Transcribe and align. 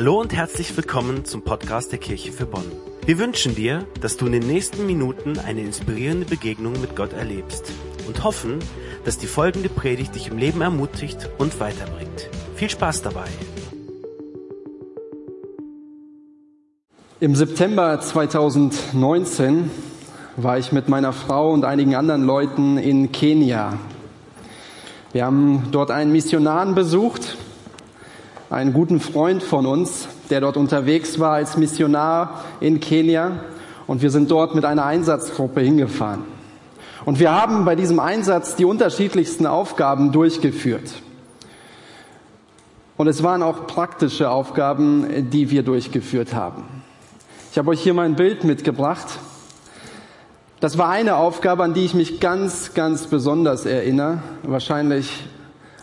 Hallo 0.00 0.20
und 0.20 0.32
herzlich 0.32 0.76
willkommen 0.76 1.24
zum 1.24 1.42
Podcast 1.42 1.90
der 1.90 1.98
Kirche 1.98 2.30
für 2.30 2.46
Bonn. 2.46 2.70
Wir 3.04 3.18
wünschen 3.18 3.56
dir, 3.56 3.84
dass 4.00 4.16
du 4.16 4.26
in 4.26 4.32
den 4.32 4.46
nächsten 4.46 4.86
Minuten 4.86 5.40
eine 5.40 5.62
inspirierende 5.62 6.24
Begegnung 6.24 6.80
mit 6.80 6.94
Gott 6.94 7.12
erlebst 7.12 7.72
und 8.06 8.22
hoffen, 8.22 8.60
dass 9.04 9.18
die 9.18 9.26
folgende 9.26 9.68
Predigt 9.68 10.14
dich 10.14 10.28
im 10.28 10.38
Leben 10.38 10.60
ermutigt 10.60 11.28
und 11.38 11.58
weiterbringt. 11.58 12.30
Viel 12.54 12.70
Spaß 12.70 13.02
dabei! 13.02 13.24
Im 17.18 17.34
September 17.34 18.00
2019 18.00 19.68
war 20.36 20.58
ich 20.58 20.70
mit 20.70 20.88
meiner 20.88 21.12
Frau 21.12 21.50
und 21.50 21.64
einigen 21.64 21.96
anderen 21.96 22.22
Leuten 22.22 22.78
in 22.78 23.10
Kenia. 23.10 23.80
Wir 25.10 25.24
haben 25.24 25.64
dort 25.72 25.90
einen 25.90 26.12
Missionaren 26.12 26.76
besucht, 26.76 27.36
einen 28.50 28.72
guten 28.72 29.00
Freund 29.00 29.42
von 29.42 29.66
uns, 29.66 30.08
der 30.30 30.40
dort 30.40 30.56
unterwegs 30.56 31.18
war 31.18 31.32
als 31.32 31.56
Missionar 31.56 32.44
in 32.60 32.80
Kenia. 32.80 33.40
Und 33.86 34.02
wir 34.02 34.10
sind 34.10 34.30
dort 34.30 34.54
mit 34.54 34.64
einer 34.64 34.84
Einsatzgruppe 34.84 35.60
hingefahren. 35.60 36.24
Und 37.04 37.20
wir 37.20 37.32
haben 37.32 37.64
bei 37.64 37.74
diesem 37.74 38.00
Einsatz 38.00 38.56
die 38.56 38.64
unterschiedlichsten 38.64 39.46
Aufgaben 39.46 40.12
durchgeführt. 40.12 40.92
Und 42.96 43.06
es 43.06 43.22
waren 43.22 43.42
auch 43.42 43.66
praktische 43.66 44.30
Aufgaben, 44.30 45.30
die 45.30 45.50
wir 45.50 45.62
durchgeführt 45.62 46.34
haben. 46.34 46.64
Ich 47.52 47.58
habe 47.58 47.70
euch 47.70 47.80
hier 47.80 47.94
mein 47.94 48.16
Bild 48.16 48.44
mitgebracht. 48.44 49.06
Das 50.60 50.76
war 50.76 50.88
eine 50.88 51.16
Aufgabe, 51.16 51.62
an 51.62 51.74
die 51.74 51.84
ich 51.84 51.94
mich 51.94 52.18
ganz, 52.18 52.74
ganz 52.74 53.06
besonders 53.06 53.64
erinnere. 53.66 54.22
Wahrscheinlich, 54.42 55.24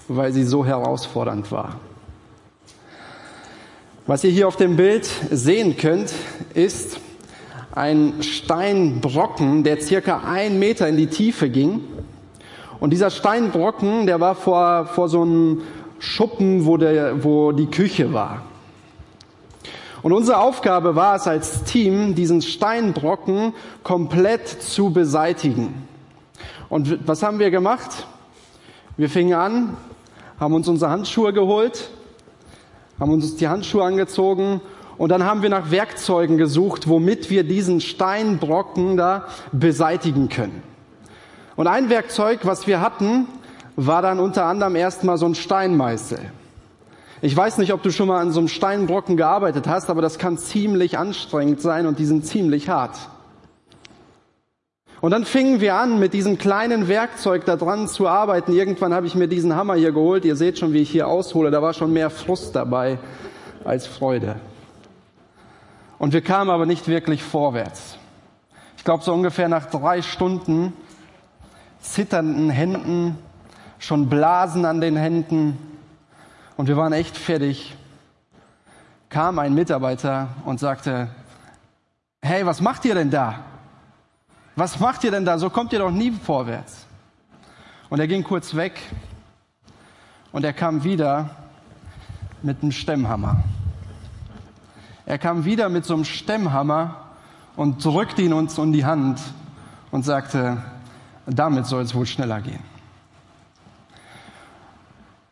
weil 0.08 0.34
sie 0.34 0.44
so 0.44 0.66
herausfordernd 0.66 1.52
war. 1.52 1.80
Was 4.08 4.24
ihr 4.24 4.30
hier 4.30 4.48
auf 4.48 4.56
dem 4.56 4.76
Bild 4.76 5.10
sehen 5.32 5.78
könnt, 5.78 6.14
ist 6.54 7.00
ein 7.72 8.22
Steinbrocken, 8.22 9.64
der 9.64 9.82
circa 9.82 10.22
ein 10.24 10.60
Meter 10.60 10.88
in 10.88 10.96
die 10.96 11.08
Tiefe 11.08 11.50
ging. 11.50 11.82
Und 12.80 12.92
dieser 12.92 13.10
Steinbrocken, 13.10 14.06
der 14.06 14.20
war 14.20 14.36
vor, 14.36 14.86
vor 14.86 15.10
so 15.10 15.24
einem 15.24 15.64
Schuppen, 15.98 16.68
wo, 16.68 16.78
der, 16.78 17.24
wo 17.24 17.52
die 17.52 17.66
Küche 17.66 18.14
war. 18.14 18.44
Und 20.04 20.14
unsere 20.14 20.38
Aufgabe 20.38 20.96
war 20.96 21.16
es 21.16 21.26
als 21.26 21.64
Team, 21.64 22.14
diesen 22.14 22.44
Steinbrocken 22.44 23.54
komplett 23.82 24.48
zu 24.48 24.92
beseitigen. 24.94 25.88
Und 26.70 27.08
was 27.08 27.24
haben 27.24 27.40
wir 27.40 27.50
gemacht? 27.50 28.06
Wir 28.98 29.10
fingen 29.10 29.34
an, 29.34 29.78
haben 30.40 30.54
uns 30.54 30.68
unsere 30.68 30.92
Handschuhe 30.92 31.34
geholt, 31.34 31.90
haben 33.00 33.12
uns 33.12 33.36
die 33.36 33.48
Handschuhe 33.48 33.84
angezogen 33.84 34.62
und 34.98 35.10
dann 35.10 35.24
haben 35.24 35.42
wir 35.42 35.50
nach 35.50 35.72
Werkzeugen 35.72 36.38
gesucht, 36.38 36.88
womit 36.88 37.30
wir 37.30 37.44
diesen 37.44 37.82
Steinbrocken 37.82 38.98
da 38.98 39.26
beseitigen 39.52 40.30
können. 40.30 40.64
Und 41.56 41.68
ein 41.68 41.90
Werkzeug, 41.90 42.42
was 42.44 42.68
wir 42.68 42.82
hatten, 42.82 43.28
war 43.76 44.02
dann 44.02 44.20
unter 44.20 44.46
anderem 44.46 44.76
erstmal 44.76 45.18
so 45.18 45.26
ein 45.26 45.36
Steinmeißel. 45.36 46.20
Ich 47.22 47.36
weiß 47.36 47.58
nicht, 47.58 47.74
ob 47.74 47.82
du 47.82 47.92
schon 47.92 48.08
mal 48.08 48.22
an 48.22 48.32
so 48.32 48.40
einem 48.40 48.48
Steinbrocken 48.48 49.18
gearbeitet 49.18 49.68
hast, 49.68 49.90
aber 49.90 50.02
das 50.02 50.18
kann 50.18 50.38
ziemlich 50.38 50.98
anstrengend 50.98 51.62
sein 51.62 51.88
und 51.88 52.00
die 52.00 52.06
sind 52.06 52.26
ziemlich 52.26 52.70
hart. 52.70 52.98
Und 55.06 55.12
dann 55.12 55.24
fingen 55.24 55.62
wir 55.62 55.76
an, 55.76 56.00
mit 56.00 56.16
diesem 56.16 56.40
kleinen 56.40 56.88
Werkzeug 56.88 57.46
da 57.46 57.58
dran 57.58 57.88
zu 57.88 58.08
arbeiten. 58.08 58.54
Irgendwann 58.54 58.92
habe 58.92 59.06
ich 59.06 59.14
mir 59.14 59.28
diesen 59.28 59.56
Hammer 59.56 59.76
hier 59.76 59.92
geholt. 59.92 60.26
Ihr 60.26 60.36
seht 60.36 60.58
schon, 60.58 60.74
wie 60.74 60.80
ich 60.80 60.90
hier 60.90 61.08
aushole. 61.08 61.52
Da 61.52 61.62
war 61.62 61.76
schon 61.76 61.94
mehr 61.94 62.10
Frust 62.10 62.56
dabei 62.56 62.98
als 63.64 63.86
Freude. 63.86 64.38
Und 66.00 66.14
wir 66.14 66.22
kamen 66.22 66.50
aber 66.50 66.66
nicht 66.66 66.88
wirklich 66.88 67.22
vorwärts. 67.22 68.00
Ich 68.78 68.84
glaube, 68.84 69.04
so 69.04 69.14
ungefähr 69.14 69.48
nach 69.48 69.68
drei 69.68 70.02
Stunden 70.02 70.74
zitternden 71.82 72.50
Händen, 72.50 73.16
schon 73.78 74.10
Blasen 74.10 74.66
an 74.66 74.82
den 74.82 74.96
Händen, 74.96 75.56
und 76.58 76.68
wir 76.68 76.78
waren 76.78 76.94
echt 76.94 77.16
fertig, 77.16 77.76
kam 79.10 79.38
ein 79.38 79.54
Mitarbeiter 79.54 80.30
und 80.46 80.60
sagte, 80.60 81.10
hey, 82.24 82.44
was 82.48 82.60
macht 82.60 82.86
ihr 82.86 82.96
denn 82.96 83.12
da? 83.12 83.42
Was 84.56 84.80
macht 84.80 85.04
ihr 85.04 85.12
denn 85.12 85.26
da? 85.26 85.38
So 85.38 85.50
kommt 85.50 85.74
ihr 85.74 85.80
doch 85.80 85.92
nie 85.92 86.12
vorwärts. 86.12 86.86
Und 87.90 88.00
er 88.00 88.08
ging 88.08 88.24
kurz 88.24 88.56
weg 88.56 88.80
und 90.32 90.44
er 90.44 90.54
kam 90.54 90.84
wieder 90.84 91.30
mit 92.42 92.62
einem 92.62 92.72
Stemmhammer. 92.72 93.44
Er 95.06 95.18
kam 95.18 95.46
wieder 95.46 95.70
mit 95.70 95.86
so 95.86 95.94
einem 95.94 96.06
Stemmhammer 96.06 97.02
und 97.56 97.84
drückte 97.84 98.22
ihn 98.22 98.34
uns 98.34 98.58
um 98.58 98.74
die 98.74 98.86
Hand 98.86 99.22
und 99.92 100.04
sagte, 100.04 100.58
damit 101.26 101.66
soll 101.68 101.84
es 101.84 101.94
wohl 101.94 102.06
schneller 102.06 102.42
gehen. 102.42 102.64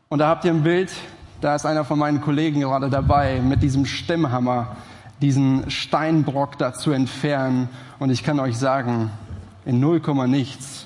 Und 0.09 0.19
da 0.19 0.27
habt 0.27 0.45
ihr 0.45 0.51
ein 0.51 0.63
Bild, 0.63 0.91
da 1.41 1.55
ist 1.55 1.65
einer 1.65 1.85
von 1.85 1.97
meinen 1.97 2.21
Kollegen 2.21 2.59
gerade 2.59 2.89
dabei, 2.89 3.41
mit 3.41 3.63
diesem 3.63 3.85
Stemmhammer 3.85 4.75
diesen 5.23 5.71
Steinbrock 5.71 6.57
da 6.57 6.73
zu 6.73 6.91
entfernen. 6.91 7.69
Und 7.97 8.09
ich 8.09 8.23
kann 8.23 8.41
euch 8.41 8.57
sagen, 8.57 9.09
in 9.65 9.79
0, 9.79 10.01
nichts, 10.27 10.85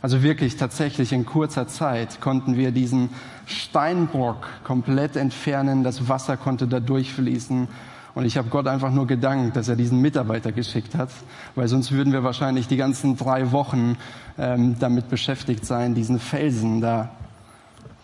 also 0.00 0.24
wirklich 0.24 0.56
tatsächlich 0.56 1.12
in 1.12 1.24
kurzer 1.24 1.68
Zeit 1.68 2.20
konnten 2.20 2.56
wir 2.56 2.72
diesen 2.72 3.10
Steinbrock 3.46 4.48
komplett 4.64 5.14
entfernen. 5.14 5.84
Das 5.84 6.08
Wasser 6.08 6.36
konnte 6.36 6.66
da 6.66 6.80
durchfließen. 6.80 7.68
Und 8.16 8.24
ich 8.24 8.36
habe 8.36 8.48
Gott 8.48 8.66
einfach 8.66 8.90
nur 8.90 9.06
gedankt, 9.06 9.54
dass 9.56 9.68
er 9.68 9.76
diesen 9.76 10.00
Mitarbeiter 10.00 10.50
geschickt 10.50 10.96
hat, 10.96 11.10
weil 11.54 11.68
sonst 11.68 11.92
würden 11.92 12.12
wir 12.12 12.24
wahrscheinlich 12.24 12.66
die 12.66 12.76
ganzen 12.76 13.16
drei 13.16 13.52
Wochen 13.52 13.96
ähm, 14.38 14.76
damit 14.80 15.08
beschäftigt 15.08 15.64
sein, 15.64 15.94
diesen 15.94 16.18
Felsen 16.18 16.80
da 16.80 17.10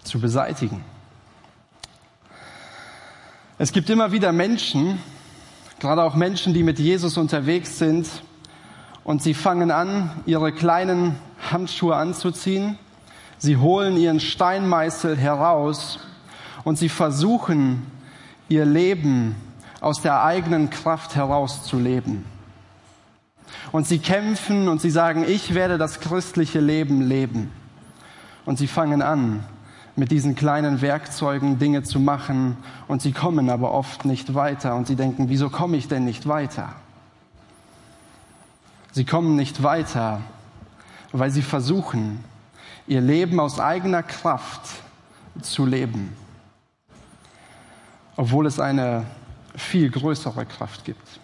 zu 0.04 0.20
beseitigen. 0.20 0.84
Es 3.58 3.72
gibt 3.72 3.90
immer 3.90 4.12
wieder 4.12 4.32
Menschen, 4.32 5.00
gerade 5.80 6.02
auch 6.02 6.14
Menschen, 6.14 6.54
die 6.54 6.62
mit 6.62 6.78
Jesus 6.78 7.16
unterwegs 7.16 7.78
sind, 7.78 8.08
und 9.04 9.22
sie 9.22 9.32
fangen 9.32 9.70
an, 9.70 10.10
ihre 10.26 10.52
kleinen 10.52 11.16
Handschuhe 11.50 11.96
anzuziehen. 11.96 12.78
Sie 13.38 13.56
holen 13.56 13.96
ihren 13.96 14.20
Steinmeißel 14.20 15.16
heraus 15.16 15.98
und 16.64 16.76
sie 16.76 16.90
versuchen, 16.90 17.86
ihr 18.50 18.66
Leben 18.66 19.34
aus 19.80 20.02
der 20.02 20.22
eigenen 20.24 20.68
Kraft 20.68 21.16
herauszuleben. 21.16 22.26
Und 23.72 23.86
sie 23.86 23.98
kämpfen 23.98 24.68
und 24.68 24.82
sie 24.82 24.90
sagen, 24.90 25.24
ich 25.26 25.54
werde 25.54 25.78
das 25.78 26.00
christliche 26.00 26.60
Leben 26.60 27.00
leben. 27.00 27.50
Und 28.44 28.58
sie 28.58 28.66
fangen 28.66 29.00
an, 29.00 29.42
mit 29.98 30.12
diesen 30.12 30.36
kleinen 30.36 30.80
Werkzeugen 30.80 31.58
Dinge 31.58 31.82
zu 31.82 31.98
machen 31.98 32.56
und 32.86 33.02
sie 33.02 33.10
kommen 33.10 33.50
aber 33.50 33.72
oft 33.72 34.04
nicht 34.04 34.32
weiter 34.32 34.76
und 34.76 34.86
sie 34.86 34.94
denken, 34.94 35.28
wieso 35.28 35.50
komme 35.50 35.76
ich 35.76 35.88
denn 35.88 36.04
nicht 36.04 36.28
weiter? 36.28 36.72
Sie 38.92 39.04
kommen 39.04 39.34
nicht 39.34 39.64
weiter, 39.64 40.20
weil 41.10 41.32
sie 41.32 41.42
versuchen, 41.42 42.22
ihr 42.86 43.00
Leben 43.00 43.40
aus 43.40 43.58
eigener 43.58 44.04
Kraft 44.04 44.62
zu 45.42 45.66
leben, 45.66 46.16
obwohl 48.14 48.46
es 48.46 48.60
eine 48.60 49.04
viel 49.56 49.90
größere 49.90 50.46
Kraft 50.46 50.84
gibt. 50.84 51.18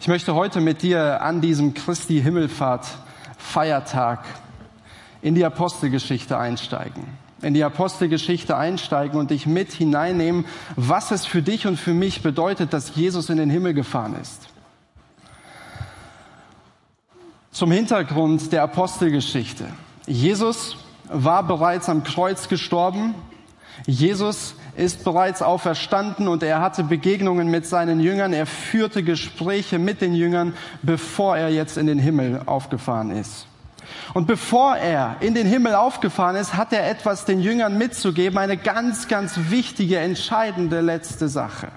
Ich 0.00 0.08
möchte 0.08 0.34
heute 0.34 0.62
mit 0.62 0.80
dir 0.80 1.20
an 1.20 1.42
diesem 1.42 1.74
Christi 1.74 2.22
Himmelfahrt 2.22 2.86
Feiertag 3.36 4.24
in 5.24 5.34
die 5.34 5.44
Apostelgeschichte 5.44 6.36
einsteigen. 6.36 7.02
In 7.40 7.54
die 7.54 7.64
Apostelgeschichte 7.64 8.58
einsteigen 8.58 9.18
und 9.18 9.30
dich 9.30 9.46
mit 9.46 9.72
hineinnehmen, 9.72 10.44
was 10.76 11.10
es 11.12 11.24
für 11.24 11.40
dich 11.40 11.66
und 11.66 11.78
für 11.78 11.94
mich 11.94 12.22
bedeutet, 12.22 12.74
dass 12.74 12.94
Jesus 12.94 13.30
in 13.30 13.38
den 13.38 13.48
Himmel 13.48 13.72
gefahren 13.72 14.16
ist. 14.20 14.48
Zum 17.50 17.72
Hintergrund 17.72 18.52
der 18.52 18.64
Apostelgeschichte. 18.64 19.64
Jesus 20.06 20.76
war 21.08 21.42
bereits 21.42 21.88
am 21.88 22.04
Kreuz 22.04 22.48
gestorben. 22.48 23.14
Jesus 23.86 24.56
ist 24.76 25.04
bereits 25.04 25.40
auferstanden 25.40 26.28
und 26.28 26.42
er 26.42 26.60
hatte 26.60 26.84
Begegnungen 26.84 27.50
mit 27.50 27.64
seinen 27.64 28.00
Jüngern. 28.00 28.34
Er 28.34 28.44
führte 28.44 29.02
Gespräche 29.02 29.78
mit 29.78 30.02
den 30.02 30.14
Jüngern, 30.14 30.52
bevor 30.82 31.38
er 31.38 31.48
jetzt 31.48 31.78
in 31.78 31.86
den 31.86 31.98
Himmel 31.98 32.42
aufgefahren 32.44 33.10
ist. 33.10 33.46
Und 34.12 34.26
bevor 34.26 34.76
er 34.76 35.16
in 35.20 35.34
den 35.34 35.46
Himmel 35.46 35.74
aufgefahren 35.74 36.36
ist, 36.36 36.54
hat 36.54 36.72
er 36.72 36.88
etwas 36.88 37.24
den 37.24 37.40
Jüngern 37.40 37.78
mitzugeben, 37.78 38.38
eine 38.38 38.56
ganz, 38.56 39.08
ganz 39.08 39.38
wichtige, 39.48 39.98
entscheidende 39.98 40.80
letzte 40.80 41.28
Sache. 41.28 41.68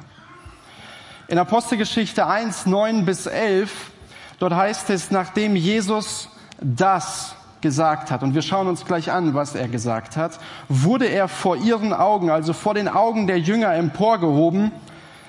In 1.27 1.37
Apostelgeschichte 1.37 2.25
1, 2.25 2.67
9 2.67 3.05
bis 3.05 3.25
11, 3.25 3.91
dort 4.39 4.53
heißt 4.53 4.89
es, 4.89 5.11
nachdem 5.11 5.55
Jesus 5.55 6.29
das 6.61 7.35
gesagt 7.61 8.11
hat, 8.11 8.23
und 8.23 8.33
wir 8.33 8.41
schauen 8.41 8.67
uns 8.67 8.85
gleich 8.85 9.11
an, 9.11 9.33
was 9.33 9.55
er 9.55 9.67
gesagt 9.67 10.15
hat, 10.15 10.39
wurde 10.69 11.05
er 11.07 11.27
vor 11.27 11.57
ihren 11.57 11.91
Augen, 11.91 12.29
also 12.29 12.53
vor 12.53 12.73
den 12.73 12.87
Augen 12.87 13.27
der 13.27 13.39
Jünger 13.39 13.73
emporgehoben, 13.73 14.71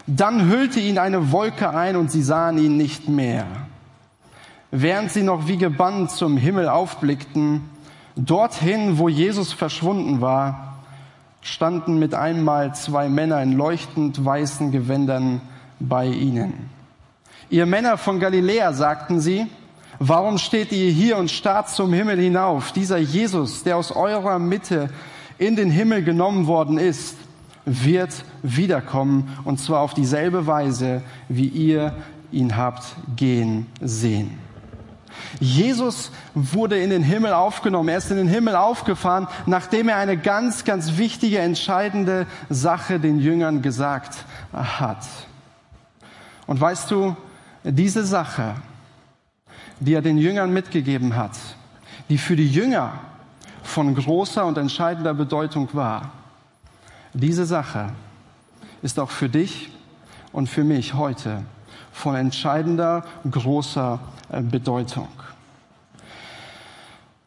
dann 0.07 0.49
hüllte 0.49 0.81
ihn 0.81 0.99
eine 0.99 1.33
Wolke 1.33 1.71
ein 1.71 1.97
und 1.97 2.11
sie 2.11 2.23
sahen 2.23 2.59
ihn 2.59 2.77
nicht 2.77 3.09
mehr. 3.09 3.47
Während 4.71 5.11
sie 5.11 5.23
noch 5.23 5.49
wie 5.49 5.57
gebannt 5.57 6.11
zum 6.11 6.37
Himmel 6.37 6.69
aufblickten, 6.69 7.63
dorthin, 8.17 8.99
wo 8.99 9.09
Jesus 9.09 9.53
verschwunden 9.53 10.21
war, 10.21 10.79
standen 11.41 11.99
mit 11.99 12.15
einmal 12.15 12.75
zwei 12.75 13.09
Männer 13.09 13.43
in 13.43 13.53
leuchtend 13.53 14.25
weißen 14.25 14.71
Gewändern 14.71 15.41
bei 15.81 16.07
ihnen. 16.07 16.69
Ihr 17.51 17.65
Männer 17.65 17.97
von 17.97 18.21
Galiläa, 18.21 18.73
sagten 18.73 19.21
sie, 19.21 19.47
Warum 20.01 20.39
steht 20.39 20.71
ihr 20.71 20.93
hier 20.93 21.17
und 21.17 21.29
starrt 21.29 21.71
zum 21.71 21.93
Himmel 21.93 22.21
hinauf? 22.21 22.71
Dieser 22.71 22.99
Jesus, 22.99 23.65
der 23.65 23.77
aus 23.77 23.91
eurer 23.91 24.39
Mitte 24.39 24.91
in 25.39 25.57
den 25.57 25.71
Himmel 25.71 26.05
genommen 26.05 26.47
worden 26.47 26.79
ist, 26.79 27.17
wird 27.65 28.25
wiederkommen 28.43 29.37
und 29.45 29.59
zwar 29.59 29.81
auf 29.81 29.95
dieselbe 29.95 30.47
Weise, 30.47 31.03
wie 31.29 31.49
ihr 31.49 31.97
ihn 32.31 32.57
habt 32.57 32.85
gehen 33.17 33.67
sehen. 33.81 34.48
Jesus 35.41 36.11
wurde 36.35 36.79
in 36.79 36.91
den 36.91 37.03
Himmel 37.03 37.33
aufgenommen. 37.33 37.89
Er 37.89 37.99
ist 37.99 38.11
in 38.11 38.17
den 38.17 38.29
Himmel 38.29 38.57
aufgefahren, 38.57 39.29
nachdem 39.47 39.89
er 39.89 39.97
eine 39.97 40.17
ganz, 40.17 40.65
ganz 40.65 40.97
wichtige, 40.97 41.39
entscheidende 41.39 42.27
Sache 42.49 42.99
den 42.99 43.21
Jüngern 43.21 43.63
gesagt 43.63 44.25
hat. 44.53 45.07
Und 46.47 46.61
weißt 46.61 46.91
du, 46.91 47.17
diese 47.63 48.05
Sache, 48.05 48.55
die 49.81 49.95
er 49.95 50.03
den 50.03 50.19
Jüngern 50.19 50.53
mitgegeben 50.53 51.15
hat, 51.15 51.37
die 52.09 52.19
für 52.19 52.37
die 52.37 52.49
Jünger 52.49 52.95
von 53.63 53.95
großer 53.95 54.45
und 54.45 54.59
entscheidender 54.59 55.15
Bedeutung 55.15 55.69
war. 55.73 56.11
Diese 57.13 57.45
Sache 57.45 57.91
ist 58.83 58.99
auch 58.99 59.11
für 59.11 59.29
dich 59.29 59.71
und 60.33 60.49
für 60.49 60.65
mich 60.65 60.95
heute 60.95 61.43
von 61.93 62.15
entscheidender, 62.15 63.05
großer 63.29 63.99
äh, 63.99 64.18
Bedeutung. 64.29 65.09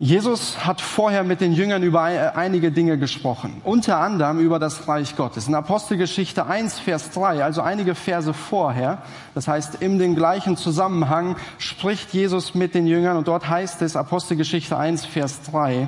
Jesus 0.04 0.66
hat 0.66 0.82
vorher 0.82 1.24
mit 1.24 1.42
den 1.42 1.54
Jüngern 1.54 1.84
über 1.84 2.02
einige 2.02 2.72
Dinge 2.72 2.98
gesprochen, 2.98 3.62
unter 3.64 4.00
anderem 4.00 4.40
über 4.40 4.58
das 4.58 4.88
Reich 4.88 5.16
Gottes. 5.16 5.48
In 5.48 5.54
Apostelgeschichte 5.54 6.48
1, 6.48 6.80
Vers 6.80 7.12
3, 7.12 7.44
also 7.44 7.62
einige 7.62 7.94
Verse 7.94 8.34
vorher, 8.34 9.04
das 9.36 9.48
heißt 9.48 9.76
in 9.76 10.00
dem 10.00 10.16
gleichen 10.16 10.58
Zusammenhang 10.58 11.36
spricht 11.60 12.16
Jesus 12.16 12.56
mit 12.56 12.74
den 12.74 12.88
Jüngern 12.88 13.16
und 13.16 13.28
dort 13.28 13.48
heißt 13.48 13.84
es, 13.84 13.96
Apostelgeschichte 13.96 14.76
1, 14.76 15.06
Vers 15.06 15.44
3, 15.44 15.88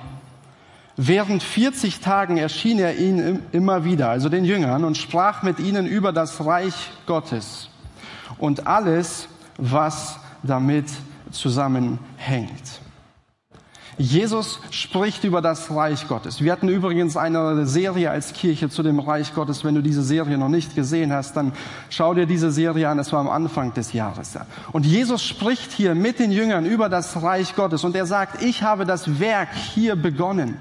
Während 0.96 1.42
40 1.42 2.02
Tagen 2.02 2.38
erschien 2.38 2.78
er 2.78 2.98
ihnen 2.98 3.48
immer 3.52 3.84
wieder, 3.84 4.10
also 4.10 4.30
den 4.30 4.46
Jüngern, 4.46 4.84
und 4.84 4.96
sprach 4.96 5.42
mit 5.42 5.60
ihnen 5.60 5.88
über 5.88 6.14
das 6.14 6.46
Reich 6.46 6.92
Gottes 7.08 7.70
und 8.38 8.68
alles, 8.68 9.28
was 9.58 10.20
damit 10.44 10.86
zusammenhängt. 11.32 12.82
Jesus 13.98 14.60
spricht 14.72 15.24
über 15.24 15.42
das 15.42 15.70
Reich 15.70 16.08
Gottes. 16.08 16.42
Wir 16.42 16.52
hatten 16.52 16.68
übrigens 16.68 17.16
eine 17.16 17.68
Serie 17.68 18.10
als 18.10 18.34
Kirche 18.34 18.70
zu 18.70 18.82
dem 18.82 19.00
Reich 19.00 19.36
Gottes. 19.36 19.64
Wenn 19.64 19.76
du 19.76 19.82
diese 19.82 20.02
Serie 20.02 20.38
noch 20.38 20.50
nicht 20.50 20.74
gesehen 20.74 21.14
hast, 21.14 21.38
dann 21.38 21.54
schau 21.90 22.16
dir 22.16 22.26
diese 22.26 22.52
Serie 22.52 22.90
an. 22.90 22.98
Es 22.98 23.14
war 23.14 23.20
am 23.20 23.30
Anfang 23.30 23.74
des 23.76 23.94
Jahres. 23.94 24.36
Und 24.72 24.86
Jesus 24.86 25.24
spricht 25.24 25.72
hier 25.72 25.94
mit 25.94 26.18
den 26.18 26.32
Jüngern 26.32 26.66
über 26.66 26.90
das 26.90 27.22
Reich 27.22 27.56
Gottes. 27.56 27.84
Und 27.84 27.96
er 27.96 28.08
sagt, 28.08 28.42
ich 28.42 28.64
habe 28.64 28.86
das 28.86 29.20
Werk 29.20 29.54
hier 29.54 29.96
begonnen. 29.96 30.58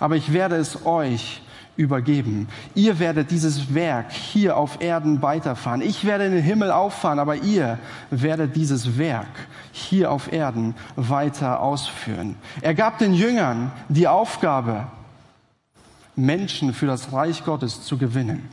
Aber 0.00 0.16
ich 0.16 0.32
werde 0.32 0.56
es 0.56 0.86
euch 0.86 1.42
übergeben. 1.76 2.48
Ihr 2.74 2.98
werdet 2.98 3.30
dieses 3.30 3.74
Werk 3.74 4.12
hier 4.12 4.56
auf 4.56 4.80
Erden 4.80 5.22
weiterfahren. 5.22 5.82
Ich 5.82 6.04
werde 6.04 6.26
in 6.26 6.32
den 6.32 6.42
Himmel 6.42 6.70
auffahren, 6.70 7.18
aber 7.18 7.36
ihr 7.36 7.78
werdet 8.10 8.56
dieses 8.56 8.98
Werk 8.98 9.26
hier 9.72 10.10
auf 10.10 10.32
Erden 10.32 10.74
weiter 10.96 11.60
ausführen. 11.60 12.36
Er 12.62 12.74
gab 12.74 12.98
den 12.98 13.14
Jüngern 13.14 13.72
die 13.88 14.08
Aufgabe, 14.08 14.86
Menschen 16.16 16.72
für 16.72 16.86
das 16.86 17.12
Reich 17.12 17.44
Gottes 17.44 17.82
zu 17.82 17.98
gewinnen, 17.98 18.48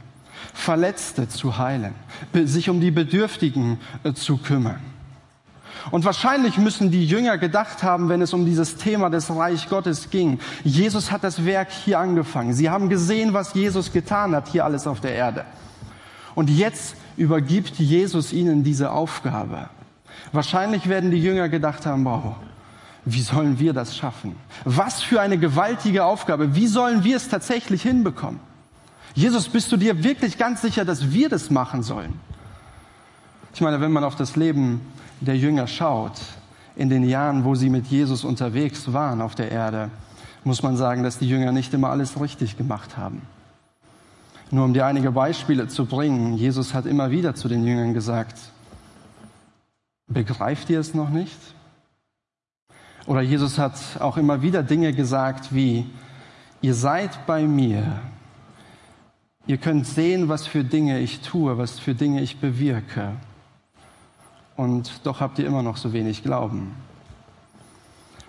Verletzte 0.54 1.30
zu 1.30 1.58
heilen, 1.58 1.96
sich 2.34 2.70
um 2.70 2.82
die 2.82 2.92
Bedürftigen 2.92 3.80
äh, 4.04 4.14
zu 4.14 4.38
kümmern. 4.38 4.93
Und 5.92 6.06
wahrscheinlich 6.06 6.58
müssen 6.58 6.92
die 6.92 7.06
Jünger 7.06 7.38
gedacht 7.38 7.84
haben, 7.84 8.10
wenn 8.10 8.22
es 8.22 8.34
um 8.34 8.46
dieses 8.46 8.78
Thema 8.78 9.10
des 9.10 9.30
Reich 9.30 9.70
Gottes 9.70 10.10
ging. 10.10 10.40
Jesus 10.64 11.12
hat 11.12 11.24
das 11.24 11.46
Werk 11.46 11.72
hier 11.72 12.00
angefangen. 12.00 12.54
Sie 12.54 12.70
haben 12.70 12.90
gesehen, 12.90 13.34
was 13.34 13.54
Jesus 13.54 13.92
getan 13.92 14.36
hat, 14.36 14.48
hier 14.48 14.66
alles 14.66 14.88
auf 14.88 15.02
der 15.02 15.14
Erde. 15.14 15.46
Und 16.36 16.50
jetzt 16.50 16.96
übergibt 17.18 17.78
Jesus 17.78 18.34
ihnen 18.34 18.64
diese 18.64 18.92
Aufgabe. 18.92 19.70
Wahrscheinlich 20.32 20.88
werden 20.88 21.12
die 21.12 21.22
Jünger 21.22 21.50
gedacht 21.50 21.86
haben, 21.86 22.06
wow, 22.06 22.36
wie 23.06 23.22
sollen 23.22 23.60
wir 23.60 23.74
das 23.74 23.96
schaffen? 23.96 24.36
Was 24.64 25.02
für 25.02 25.20
eine 25.20 25.38
gewaltige 25.38 26.06
Aufgabe. 26.06 26.56
Wie 26.56 26.68
sollen 26.68 27.04
wir 27.04 27.18
es 27.18 27.28
tatsächlich 27.28 27.82
hinbekommen? 27.82 28.40
Jesus, 29.14 29.50
bist 29.50 29.72
du 29.72 29.78
dir 29.78 30.04
wirklich 30.04 30.38
ganz 30.38 30.62
sicher, 30.62 30.86
dass 30.86 31.12
wir 31.12 31.30
das 31.30 31.50
machen 31.50 31.84
sollen? 31.84 32.20
Ich 33.54 33.62
meine, 33.62 33.80
wenn 33.82 33.92
man 33.92 34.04
auf 34.04 34.16
das 34.16 34.36
Leben 34.36 34.82
der 35.24 35.38
Jünger 35.38 35.68
schaut, 35.68 36.20
in 36.76 36.90
den 36.90 37.04
Jahren, 37.04 37.46
wo 37.46 37.56
sie 37.56 37.70
mit 37.70 37.88
Jesus 37.88 38.24
unterwegs 38.24 38.94
waren 38.94 39.22
auf 39.22 39.36
der 39.36 39.52
Erde, 39.52 39.90
muss 40.44 40.64
man 40.64 40.76
sagen, 40.76 41.04
dass 41.04 41.20
die 41.20 41.30
Jünger 41.30 41.52
nicht 41.52 41.74
immer 41.74 41.90
alles 41.90 42.20
richtig 42.20 42.58
gemacht 42.58 42.98
haben. 42.98 43.22
Nur 44.52 44.66
um 44.66 44.74
dir 44.74 44.86
einige 44.86 45.12
Beispiele 45.12 45.68
zu 45.68 45.86
bringen, 45.86 46.36
Jesus 46.36 46.74
hat 46.74 46.86
immer 46.86 47.12
wieder 47.12 47.36
zu 47.36 47.48
den 47.48 47.66
Jüngern 47.66 47.94
gesagt, 47.94 48.38
begreift 50.08 50.70
ihr 50.70 50.80
es 50.80 50.94
noch 50.94 51.10
nicht? 51.10 51.38
Oder 53.06 53.22
Jesus 53.22 53.58
hat 53.58 53.78
auch 54.00 54.18
immer 54.18 54.42
wieder 54.42 54.64
Dinge 54.64 54.94
gesagt 54.94 55.54
wie, 55.54 55.86
ihr 56.62 56.74
seid 56.74 57.26
bei 57.26 57.44
mir, 57.44 58.00
ihr 59.48 59.58
könnt 59.58 59.88
sehen, 59.88 60.30
was 60.30 60.48
für 60.48 60.64
Dinge 60.64 61.00
ich 61.00 61.22
tue, 61.22 61.58
was 61.58 61.80
für 61.80 61.96
Dinge 61.96 62.22
ich 62.22 62.40
bewirke 62.40 63.14
und 64.56 65.06
doch 65.06 65.20
habt 65.20 65.40
ihr 65.40 65.48
immer 65.48 65.64
noch 65.64 65.78
so 65.78 65.94
wenig 65.94 66.24
Glauben. 66.24 66.76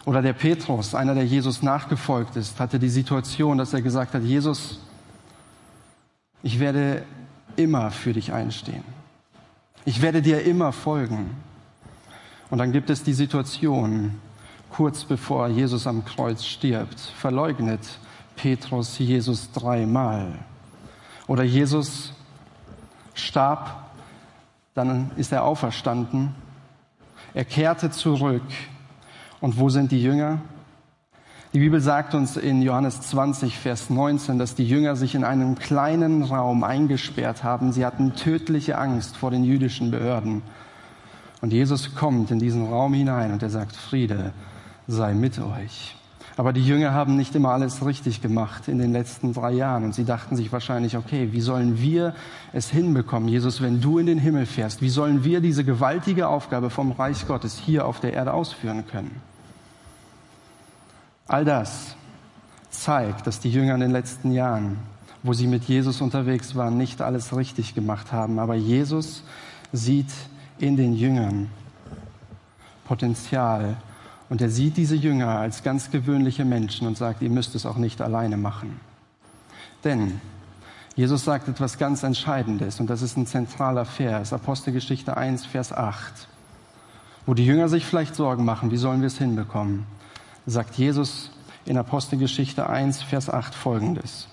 Oder 0.05 0.21
der 0.21 0.35
Petrus, 0.35 0.95
einer, 0.95 1.15
der 1.15 1.25
Jesus 1.25 1.63
nachgefolgt 1.63 2.37
ist, 2.37 2.61
hatte 2.61 2.79
die 2.79 2.89
Situation, 2.89 3.59
dass 3.59 3.73
er 3.73 3.83
gesagt 3.83 4.15
hat, 4.15 4.23
Jesus, 4.23 4.81
ich 6.43 6.61
werde 6.61 7.05
immer 7.57 7.91
für 7.91 8.13
dich 8.13 8.33
einstehen. 8.33 8.85
Ich 9.87 10.03
werde 10.03 10.21
dir 10.21 10.43
immer 10.45 10.73
folgen. 10.73 11.31
Und 12.51 12.59
dann 12.59 12.73
gibt 12.73 12.91
es 12.91 13.03
die 13.03 13.15
Situation, 13.15 14.21
kurz 14.71 15.05
bevor 15.05 15.49
Jesus 15.49 15.87
am 15.87 16.05
Kreuz 16.05 16.45
stirbt, 16.45 17.01
verleugnet 17.01 17.99
Petrus 18.37 18.99
Jesus 18.99 19.53
dreimal. 19.53 20.39
Oder 21.27 21.45
Jesus 21.45 22.13
starb 23.15 23.84
dann 24.75 25.11
ist 25.17 25.33
er 25.33 25.45
auferstanden. 25.45 26.35
Er 27.33 27.45
kehrte 27.45 27.91
zurück. 27.91 28.43
Und 29.41 29.59
wo 29.59 29.69
sind 29.69 29.93
die 29.93 30.03
Jünger? 30.03 30.41
Die 31.53 31.61
Bibel 31.61 31.81
sagt 31.81 32.15
uns 32.15 32.37
in 32.37 32.63
Johannes 32.63 33.01
20, 33.03 33.57
Vers 33.57 33.89
19, 33.89 34.39
dass 34.39 34.57
die 34.57 34.67
Jünger 34.67 34.97
sich 34.97 35.15
in 35.15 35.23
einem 35.23 35.55
kleinen 35.57 36.25
Raum 36.25 36.65
eingesperrt 36.65 37.45
haben. 37.45 37.71
Sie 37.71 37.87
hatten 37.87 38.17
tödliche 38.17 38.77
Angst 38.77 39.17
vor 39.17 39.31
den 39.31 39.45
jüdischen 39.45 39.93
Behörden. 39.93 40.43
Und 41.41 41.53
Jesus 41.53 41.95
kommt 41.95 42.33
in 42.33 42.41
diesen 42.41 42.67
Raum 42.67 42.93
hinein 42.95 43.33
und 43.33 43.43
er 43.43 43.51
sagt, 43.51 43.77
Friede 43.77 44.33
sei 44.89 45.15
mit 45.15 45.39
euch. 45.39 45.95
Aber 46.37 46.53
die 46.53 46.65
Jünger 46.67 46.93
haben 46.93 47.17
nicht 47.17 47.35
immer 47.37 47.51
alles 47.51 47.85
richtig 47.87 48.21
gemacht 48.21 48.67
in 48.67 48.79
den 48.79 48.93
letzten 48.93 49.33
drei 49.33 49.53
Jahren. 49.53 49.85
Und 49.85 49.95
sie 49.95 50.05
dachten 50.05 50.35
sich 50.35 50.53
wahrscheinlich, 50.53 50.97
okay, 50.97 51.29
wie 51.33 51.41
sollen 51.41 51.81
wir 51.81 52.15
es 52.53 52.71
hinbekommen, 52.71 53.29
Jesus, 53.29 53.63
wenn 53.63 53.81
du 53.81 53.99
in 53.99 54.07
den 54.07 54.19
Himmel 54.19 54.47
fährst? 54.47 54.83
Wie 54.83 54.89
sollen 54.89 55.23
wir 55.23 55.41
diese 55.41 55.65
gewaltige 55.65 56.27
Aufgabe 56.27 56.71
vom 56.71 56.91
Reich 56.91 57.27
Gottes 57.29 57.57
hier 57.57 57.87
auf 57.87 58.01
der 58.01 58.15
Erde 58.15 58.33
ausführen 58.33 58.85
können? 58.87 59.21
All 61.29 61.45
das 61.45 61.95
zeigt, 62.69 63.27
dass 63.27 63.39
die 63.39 63.51
Jünger 63.51 63.75
in 63.77 63.81
den 63.81 63.93
letzten 63.93 64.33
Jahren, 64.33 64.79
wo 65.23 65.33
sie 65.33 65.47
mit 65.47 65.65
Jesus 65.65 66.01
unterwegs 66.01 66.57
waren, 66.57 66.77
nicht 66.77 67.01
alles 67.01 67.35
richtig 67.37 67.77
gemacht 67.77 68.13
haben. 68.13 68.41
Aber 68.41 68.57
Jesus 68.57 69.23
sieht 69.73 70.13
in 70.59 70.77
den 70.77 70.95
Jüngern 70.95 71.49
Potenzial 72.85 73.77
und 74.29 74.41
er 74.41 74.49
sieht 74.49 74.77
diese 74.77 74.97
Jünger 74.97 75.39
als 75.39 75.63
ganz 75.63 75.91
gewöhnliche 75.91 76.45
Menschen 76.45 76.87
und 76.87 76.97
sagt, 76.97 77.23
ihr 77.23 77.31
müsst 77.31 77.55
es 77.55 77.67
auch 77.67 77.77
nicht 77.77 78.01
alleine 78.01 78.37
machen. 78.37 78.81
Denn 79.85 80.21
Jesus 80.97 81.25
sagt 81.25 81.49
etwas 81.49 81.79
ganz 81.79 82.03
Entscheidendes 82.03 82.81
und 82.81 82.89
das 82.89 83.03
ist 83.03 83.17
ein 83.17 83.27
zentraler 83.27 83.85
Vers, 83.85 84.33
Apostelgeschichte 84.33 85.17
1, 85.17 85.45
Vers 85.45 85.73
8, 85.73 86.29
wo 87.27 87.35
die 87.35 87.45
Jünger 87.45 87.69
sich 87.69 87.85
vielleicht 87.85 88.15
Sorgen 88.15 88.45
machen, 88.45 88.71
wie 88.71 88.77
sollen 88.77 89.01
wir 89.01 89.09
es 89.09 89.19
hinbekommen. 89.19 89.87
sagt 90.47 90.77
Jesus 90.77 91.31
in 91.65 91.77
Apostelgeschichte 91.79 92.69
1, 92.69 93.03
Vers 93.03 93.29
8 93.31 93.55
folgendes. 93.55 94.29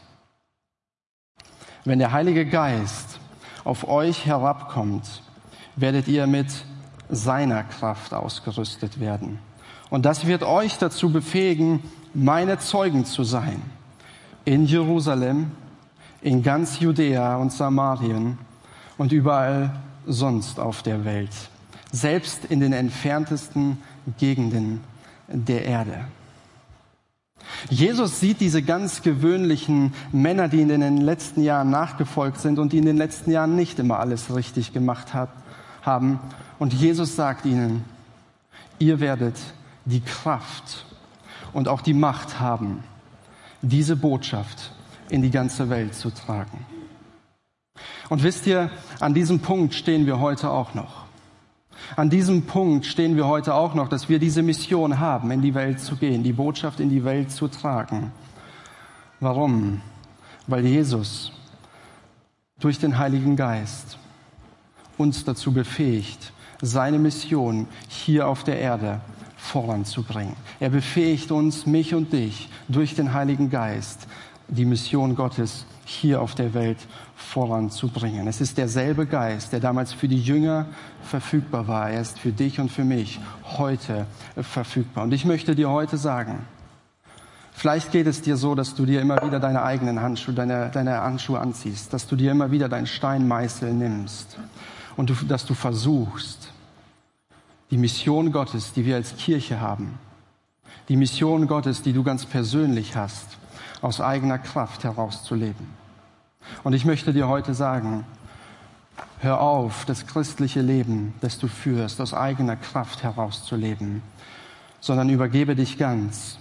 Wenn 1.83 1.99
der 1.99 2.11
Heilige 2.11 2.45
Geist 2.45 3.19
auf 3.63 3.87
euch 3.87 4.25
herabkommt, 4.25 5.23
werdet 5.75 6.07
ihr 6.07 6.27
mit 6.27 6.47
seiner 7.09 7.63
Kraft 7.63 8.13
ausgerüstet 8.13 8.99
werden. 8.99 9.39
Und 9.91 10.05
das 10.05 10.25
wird 10.25 10.41
euch 10.41 10.77
dazu 10.77 11.11
befähigen, 11.11 11.83
meine 12.13 12.57
Zeugen 12.59 13.05
zu 13.05 13.23
sein. 13.23 13.61
In 14.45 14.65
Jerusalem, 14.65 15.51
in 16.21 16.41
ganz 16.41 16.79
Judäa 16.79 17.35
und 17.35 17.51
Samarien 17.51 18.37
und 18.97 19.11
überall 19.11 19.75
sonst 20.07 20.59
auf 20.59 20.81
der 20.81 21.03
Welt. 21.03 21.33
Selbst 21.91 22.45
in 22.45 22.61
den 22.61 22.71
entferntesten 22.71 23.79
Gegenden 24.17 24.81
der 25.27 25.65
Erde. 25.65 26.05
Jesus 27.69 28.21
sieht 28.21 28.39
diese 28.39 28.63
ganz 28.63 29.01
gewöhnlichen 29.01 29.93
Männer, 30.13 30.47
die 30.47 30.61
in 30.61 30.69
den 30.69 30.97
letzten 30.97 31.43
Jahren 31.43 31.69
nachgefolgt 31.69 32.39
sind 32.39 32.59
und 32.59 32.71
die 32.71 32.77
in 32.77 32.85
den 32.85 32.97
letzten 32.97 33.29
Jahren 33.29 33.57
nicht 33.57 33.77
immer 33.77 33.99
alles 33.99 34.33
richtig 34.33 34.71
gemacht 34.71 35.13
hat, 35.13 35.29
haben. 35.81 36.21
Und 36.59 36.73
Jesus 36.73 37.17
sagt 37.17 37.45
ihnen, 37.45 37.83
ihr 38.79 39.01
werdet 39.01 39.35
die 39.85 40.01
Kraft 40.01 40.85
und 41.53 41.67
auch 41.67 41.81
die 41.81 41.93
Macht 41.93 42.39
haben, 42.39 42.83
diese 43.61 43.95
Botschaft 43.95 44.71
in 45.09 45.21
die 45.21 45.31
ganze 45.31 45.69
Welt 45.69 45.93
zu 45.93 46.09
tragen. 46.09 46.65
Und 48.09 48.23
wisst 48.23 48.47
ihr, 48.47 48.69
an 48.99 49.13
diesem 49.13 49.39
Punkt 49.39 49.73
stehen 49.73 50.05
wir 50.05 50.19
heute 50.19 50.49
auch 50.49 50.73
noch. 50.73 51.05
An 51.95 52.09
diesem 52.09 52.43
Punkt 52.43 52.85
stehen 52.85 53.15
wir 53.15 53.27
heute 53.27 53.53
auch 53.53 53.73
noch, 53.73 53.89
dass 53.89 54.07
wir 54.07 54.19
diese 54.19 54.43
Mission 54.43 54.99
haben, 54.99 55.31
in 55.31 55.41
die 55.41 55.53
Welt 55.53 55.79
zu 55.79 55.95
gehen, 55.95 56.23
die 56.23 56.33
Botschaft 56.33 56.79
in 56.79 56.89
die 56.89 57.03
Welt 57.03 57.31
zu 57.31 57.47
tragen. 57.47 58.11
Warum? 59.19 59.81
Weil 60.47 60.65
Jesus 60.65 61.31
durch 62.59 62.79
den 62.79 62.97
Heiligen 62.97 63.35
Geist 63.35 63.97
uns 64.97 65.25
dazu 65.25 65.51
befähigt, 65.51 66.31
seine 66.61 66.99
Mission 66.99 67.67
hier 67.87 68.27
auf 68.27 68.43
der 68.43 68.59
Erde 68.59 69.01
voranzubringen. 69.41 70.35
Er 70.59 70.69
befähigt 70.69 71.31
uns, 71.31 71.65
mich 71.65 71.95
und 71.95 72.13
dich, 72.13 72.47
durch 72.67 72.93
den 72.93 73.13
Heiligen 73.13 73.49
Geist, 73.49 74.07
die 74.47 74.65
Mission 74.65 75.15
Gottes 75.15 75.65
hier 75.83 76.21
auf 76.21 76.35
der 76.35 76.53
Welt 76.53 76.77
voranzubringen. 77.15 78.27
Es 78.27 78.39
ist 78.39 78.57
derselbe 78.57 79.07
Geist, 79.07 79.51
der 79.51 79.59
damals 79.59 79.93
für 79.93 80.07
die 80.07 80.21
Jünger 80.21 80.67
verfügbar 81.03 81.67
war. 81.67 81.89
Er 81.89 82.01
ist 82.01 82.19
für 82.19 82.31
dich 82.31 82.59
und 82.59 82.71
für 82.71 82.83
mich 82.83 83.19
heute 83.57 84.05
verfügbar. 84.39 85.05
Und 85.05 85.13
ich 85.13 85.25
möchte 85.25 85.55
dir 85.55 85.69
heute 85.69 85.97
sagen, 85.97 86.45
vielleicht 87.51 87.91
geht 87.91 88.07
es 88.07 88.21
dir 88.21 88.37
so, 88.37 88.53
dass 88.53 88.75
du 88.75 88.85
dir 88.85 89.01
immer 89.01 89.25
wieder 89.25 89.39
deine 89.39 89.63
eigenen 89.63 90.01
Handschuhe, 90.01 90.35
deine, 90.35 90.69
deine 90.69 91.01
Handschuhe 91.01 91.39
anziehst, 91.39 91.91
dass 91.93 92.07
du 92.07 92.15
dir 92.15 92.31
immer 92.31 92.51
wieder 92.51 92.69
deinen 92.69 92.87
Steinmeißel 92.87 93.73
nimmst 93.73 94.37
und 94.97 95.09
du, 95.09 95.15
dass 95.25 95.45
du 95.45 95.55
versuchst, 95.55 96.51
die 97.71 97.77
Mission 97.77 98.31
Gottes, 98.31 98.73
die 98.73 98.85
wir 98.85 98.97
als 98.97 99.15
Kirche 99.15 99.59
haben, 99.61 99.97
die 100.89 100.97
Mission 100.97 101.47
Gottes, 101.47 101.81
die 101.81 101.93
du 101.93 102.03
ganz 102.03 102.25
persönlich 102.25 102.95
hast, 102.95 103.37
aus 103.81 104.01
eigener 104.01 104.37
Kraft 104.37 104.83
herauszuleben. 104.83 105.67
Und 106.63 106.73
ich 106.73 106.85
möchte 106.85 107.13
dir 107.13 107.27
heute 107.27 107.53
sagen, 107.53 108.05
hör 109.19 109.39
auf, 109.39 109.85
das 109.85 110.05
christliche 110.05 110.61
Leben, 110.61 111.13
das 111.21 111.39
du 111.39 111.47
führst, 111.47 112.01
aus 112.01 112.13
eigener 112.13 112.57
Kraft 112.57 113.03
herauszuleben, 113.03 114.03
sondern 114.81 115.09
übergebe 115.09 115.55
dich 115.55 115.77
ganz, 115.77 116.37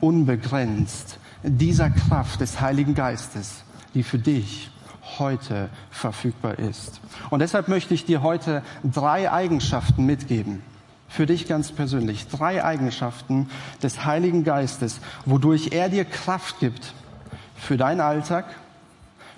unbegrenzt 0.00 1.18
dieser 1.42 1.90
Kraft 1.90 2.40
des 2.40 2.60
Heiligen 2.60 2.94
Geistes, 2.94 3.62
die 3.92 4.02
für 4.02 4.18
dich 4.18 4.70
heute 5.18 5.68
verfügbar 5.90 6.58
ist. 6.58 7.00
Und 7.30 7.40
deshalb 7.40 7.68
möchte 7.68 7.94
ich 7.94 8.04
dir 8.04 8.22
heute 8.22 8.62
drei 8.82 9.30
Eigenschaften 9.30 10.06
mitgeben. 10.06 10.62
Für 11.08 11.26
dich 11.26 11.46
ganz 11.46 11.70
persönlich. 11.70 12.26
Drei 12.28 12.64
Eigenschaften 12.64 13.48
des 13.82 14.04
Heiligen 14.04 14.42
Geistes, 14.42 15.00
wodurch 15.24 15.68
er 15.72 15.88
dir 15.88 16.04
Kraft 16.04 16.58
gibt 16.58 16.92
für 17.56 17.76
deinen 17.76 18.00
Alltag, 18.00 18.46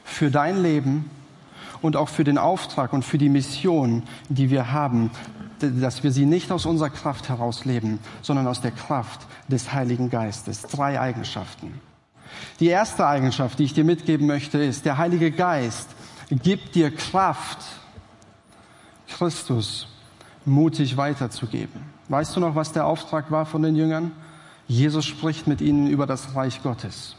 für 0.04 0.30
dein 0.30 0.62
Leben 0.62 1.10
und 1.82 1.96
auch 1.96 2.08
für 2.08 2.24
den 2.24 2.38
Auftrag 2.38 2.92
und 2.92 3.04
für 3.04 3.18
die 3.18 3.28
Mission, 3.28 4.04
die 4.28 4.50
wir 4.50 4.72
haben, 4.72 5.10
dass 5.60 6.02
wir 6.02 6.12
sie 6.12 6.26
nicht 6.26 6.50
aus 6.50 6.66
unserer 6.66 6.90
Kraft 6.90 7.28
heraus 7.28 7.64
leben, 7.64 7.98
sondern 8.22 8.46
aus 8.46 8.60
der 8.60 8.70
Kraft 8.70 9.26
des 9.48 9.72
Heiligen 9.72 10.10
Geistes. 10.10 10.62
Drei 10.62 11.00
Eigenschaften. 11.00 11.80
Die 12.60 12.68
erste 12.68 13.06
Eigenschaft, 13.06 13.58
die 13.58 13.64
ich 13.64 13.74
dir 13.74 13.84
mitgeben 13.84 14.26
möchte, 14.26 14.58
ist, 14.58 14.84
der 14.84 14.98
Heilige 14.98 15.30
Geist 15.30 15.90
gibt 16.30 16.74
dir 16.74 16.94
Kraft, 16.94 17.58
Christus 19.08 19.88
mutig 20.44 20.96
weiterzugeben. 20.96 21.82
Weißt 22.08 22.36
du 22.36 22.40
noch, 22.40 22.54
was 22.54 22.72
der 22.72 22.86
Auftrag 22.86 23.30
war 23.30 23.46
von 23.46 23.62
den 23.62 23.76
Jüngern? 23.76 24.12
Jesus 24.68 25.04
spricht 25.04 25.46
mit 25.46 25.60
ihnen 25.60 25.86
über 25.86 26.06
das 26.06 26.34
Reich 26.34 26.62
Gottes 26.62 27.16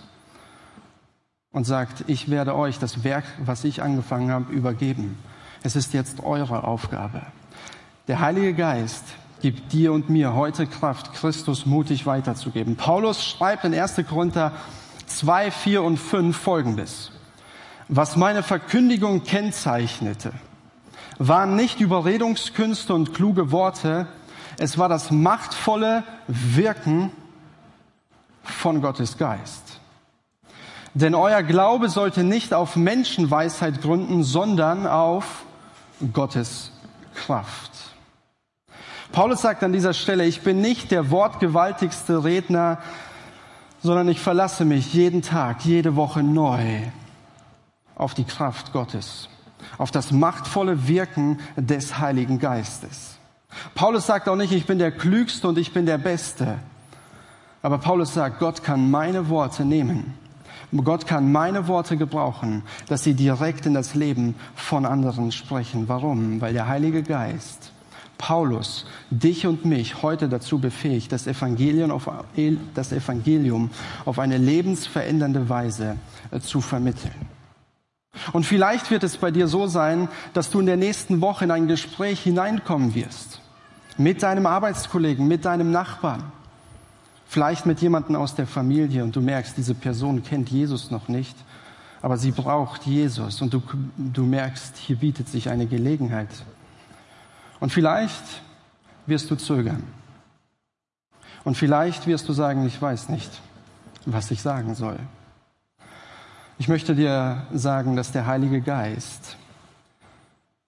und 1.51 1.65
sagt, 1.65 2.03
ich 2.07 2.29
werde 2.29 2.55
euch 2.55 2.79
das 2.79 3.03
Werk, 3.03 3.25
was 3.45 3.63
ich 3.63 3.81
angefangen 3.81 4.31
habe, 4.31 4.51
übergeben. 4.51 5.17
Es 5.63 5.75
ist 5.75 5.93
jetzt 5.93 6.23
eure 6.23 6.65
Aufgabe. 6.65 7.21
Der 8.07 8.19
Heilige 8.19 8.53
Geist 8.53 9.03
gibt 9.41 9.73
dir 9.73 9.93
und 9.93 10.09
mir 10.09 10.33
heute 10.33 10.67
Kraft, 10.67 11.13
Christus 11.13 11.65
mutig 11.65 12.05
weiterzugeben. 12.05 12.75
Paulus 12.75 13.23
schreibt 13.23 13.65
in 13.65 13.73
1. 13.73 14.01
Korinther 14.07 14.53
2, 15.07 15.51
4 15.51 15.83
und 15.83 15.97
5 15.97 16.37
folgendes. 16.37 17.11
Was 17.87 18.15
meine 18.15 18.43
Verkündigung 18.43 19.23
kennzeichnete, 19.23 20.33
waren 21.17 21.55
nicht 21.55 21.79
Überredungskünste 21.79 22.93
und 22.93 23.13
kluge 23.13 23.51
Worte, 23.51 24.07
es 24.59 24.77
war 24.77 24.89
das 24.89 25.11
machtvolle 25.11 26.03
Wirken 26.27 27.11
von 28.43 28.81
Gottes 28.81 29.17
Geist. 29.17 29.79
Denn 30.93 31.15
euer 31.15 31.43
Glaube 31.43 31.89
sollte 31.89 32.23
nicht 32.23 32.53
auf 32.53 32.75
Menschenweisheit 32.75 33.81
gründen, 33.81 34.23
sondern 34.23 34.87
auf 34.87 35.45
Gottes 36.13 36.71
Kraft. 37.13 37.71
Paulus 39.11 39.41
sagt 39.41 39.63
an 39.63 39.73
dieser 39.73 39.93
Stelle, 39.93 40.25
ich 40.25 40.41
bin 40.41 40.59
nicht 40.59 40.91
der 40.91 41.11
wortgewaltigste 41.11 42.23
Redner, 42.23 42.79
sondern 43.87 44.09
ich 44.09 44.19
verlasse 44.19 44.65
mich 44.65 44.93
jeden 44.93 45.21
Tag, 45.21 45.63
jede 45.63 45.95
Woche 45.95 46.21
neu 46.21 46.81
auf 47.95 48.13
die 48.13 48.25
Kraft 48.25 48.73
Gottes, 48.73 49.29
auf 49.77 49.91
das 49.91 50.11
machtvolle 50.11 50.89
Wirken 50.89 51.39
des 51.55 51.97
Heiligen 51.97 52.37
Geistes. 52.37 53.15
Paulus 53.75 54.05
sagt 54.05 54.27
auch 54.27 54.35
nicht, 54.35 54.51
ich 54.51 54.65
bin 54.65 54.77
der 54.77 54.91
Klügste 54.91 55.47
und 55.47 55.57
ich 55.57 55.71
bin 55.71 55.85
der 55.85 55.97
Beste. 55.97 56.59
Aber 57.61 57.77
Paulus 57.77 58.13
sagt, 58.13 58.39
Gott 58.39 58.61
kann 58.61 58.91
meine 58.91 59.29
Worte 59.29 59.63
nehmen 59.63 60.13
Gott 60.83 61.07
kann 61.07 61.31
meine 61.31 61.69
Worte 61.69 61.95
gebrauchen, 61.95 62.63
dass 62.89 63.01
sie 63.01 63.13
direkt 63.13 63.65
in 63.65 63.73
das 63.73 63.95
Leben 63.95 64.35
von 64.53 64.85
anderen 64.85 65.31
sprechen. 65.31 65.87
Warum? 65.87 66.41
Weil 66.41 66.51
der 66.51 66.67
Heilige 66.67 67.03
Geist 67.03 67.71
Paulus 68.17 68.85
dich 69.09 69.45
und 69.45 69.65
mich 69.65 70.01
heute 70.01 70.29
dazu 70.29 70.59
befähigt, 70.59 71.11
das 71.11 71.27
Evangelium 71.27 71.91
auf, 71.91 72.09
das 72.73 72.91
Evangelium 72.91 73.69
auf 74.05 74.19
eine 74.19 74.37
lebensverändernde 74.37 75.49
Weise 75.49 75.97
äh, 76.31 76.39
zu 76.39 76.61
vermitteln. 76.61 77.13
Und 78.33 78.45
vielleicht 78.45 78.89
wird 78.89 79.03
es 79.03 79.17
bei 79.17 79.29
dir 79.29 79.47
so 79.47 79.67
sein, 79.67 80.07
dass 80.33 80.49
du 80.49 80.59
in 80.59 80.65
der 80.65 80.77
nächsten 80.77 81.21
Woche 81.21 81.45
in 81.45 81.51
ein 81.51 81.67
Gespräch 81.67 82.21
hineinkommen 82.21 82.95
wirst. 82.95 83.41
Mit 83.97 84.23
deinem 84.23 84.45
Arbeitskollegen, 84.45 85.27
mit 85.27 85.45
deinem 85.45 85.71
Nachbarn 85.71 86.23
Vielleicht 87.27 87.65
mit 87.65 87.81
jemandem 87.81 88.15
aus 88.15 88.35
der 88.35 88.47
Familie 88.47 89.03
und 89.03 89.15
du 89.15 89.21
merkst, 89.21 89.57
diese 89.57 89.75
Person 89.75 90.23
kennt 90.23 90.49
Jesus 90.49 90.91
noch 90.91 91.09
nicht, 91.09 91.35
aber 92.01 92.17
sie 92.17 92.31
braucht 92.31 92.85
Jesus 92.85 93.41
und 93.41 93.53
du, 93.53 93.61
du 93.97 94.23
merkst, 94.23 94.77
hier 94.77 94.95
bietet 94.95 95.27
sich 95.27 95.49
eine 95.49 95.67
Gelegenheit. 95.67 96.29
Und 97.59 97.71
vielleicht 97.71 98.23
wirst 99.05 99.29
du 99.31 99.35
zögern. 99.35 99.83
Und 101.43 101.55
vielleicht 101.55 102.07
wirst 102.07 102.27
du 102.27 102.33
sagen, 102.33 102.65
ich 102.65 102.81
weiß 102.81 103.09
nicht, 103.09 103.41
was 104.05 104.31
ich 104.31 104.41
sagen 104.41 104.75
soll. 104.75 104.99
Ich 106.59 106.67
möchte 106.67 106.95
dir 106.95 107.45
sagen, 107.53 107.95
dass 107.95 108.11
der 108.11 108.25
Heilige 108.25 108.61
Geist, 108.61 109.37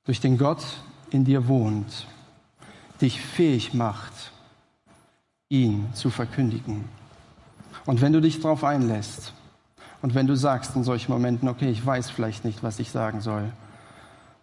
durch 0.05 0.19
den 0.19 0.38
Gott 0.38 0.63
in 1.12 1.25
dir 1.25 1.48
wohnt, 1.48 2.08
dich 3.01 3.22
fähig 3.22 3.74
macht, 3.74 4.31
ihn 5.50 5.89
zu 5.93 6.10
verkündigen. 6.10 6.86
Und 7.86 8.01
wenn 8.01 8.13
du 8.13 8.22
dich 8.22 8.39
darauf 8.39 8.63
einlässt 8.63 9.34
und 10.01 10.15
wenn 10.15 10.27
du 10.27 10.36
sagst 10.36 10.75
in 10.75 10.84
solchen 10.84 11.12
Momenten, 11.12 11.50
okay, 11.50 11.69
ich 11.69 11.86
weiß 11.86 12.10
vielleicht 12.10 12.46
nicht, 12.46 12.63
was 12.63 12.79
ich 12.79 12.91
sagen 12.91 13.22
soll, 13.22 13.51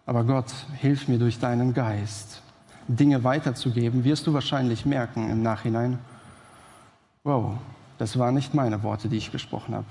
aber 0.07 0.23
Gott, 0.23 0.51
hilf 0.79 1.07
mir 1.07 1.19
durch 1.19 1.37
deinen 1.37 1.75
Geist, 1.75 2.41
Dinge 2.87 3.23
weiterzugeben, 3.23 4.03
wirst 4.03 4.25
du 4.25 4.33
wahrscheinlich 4.33 4.87
merken 4.87 5.29
im 5.29 5.43
Nachhinein, 5.43 5.99
Wow, 7.27 7.57
das 7.97 8.17
waren 8.17 8.35
nicht 8.35 8.53
meine 8.53 8.83
Worte, 8.83 9.09
die 9.09 9.17
ich 9.17 9.33
gesprochen 9.33 9.75
habe. 9.75 9.85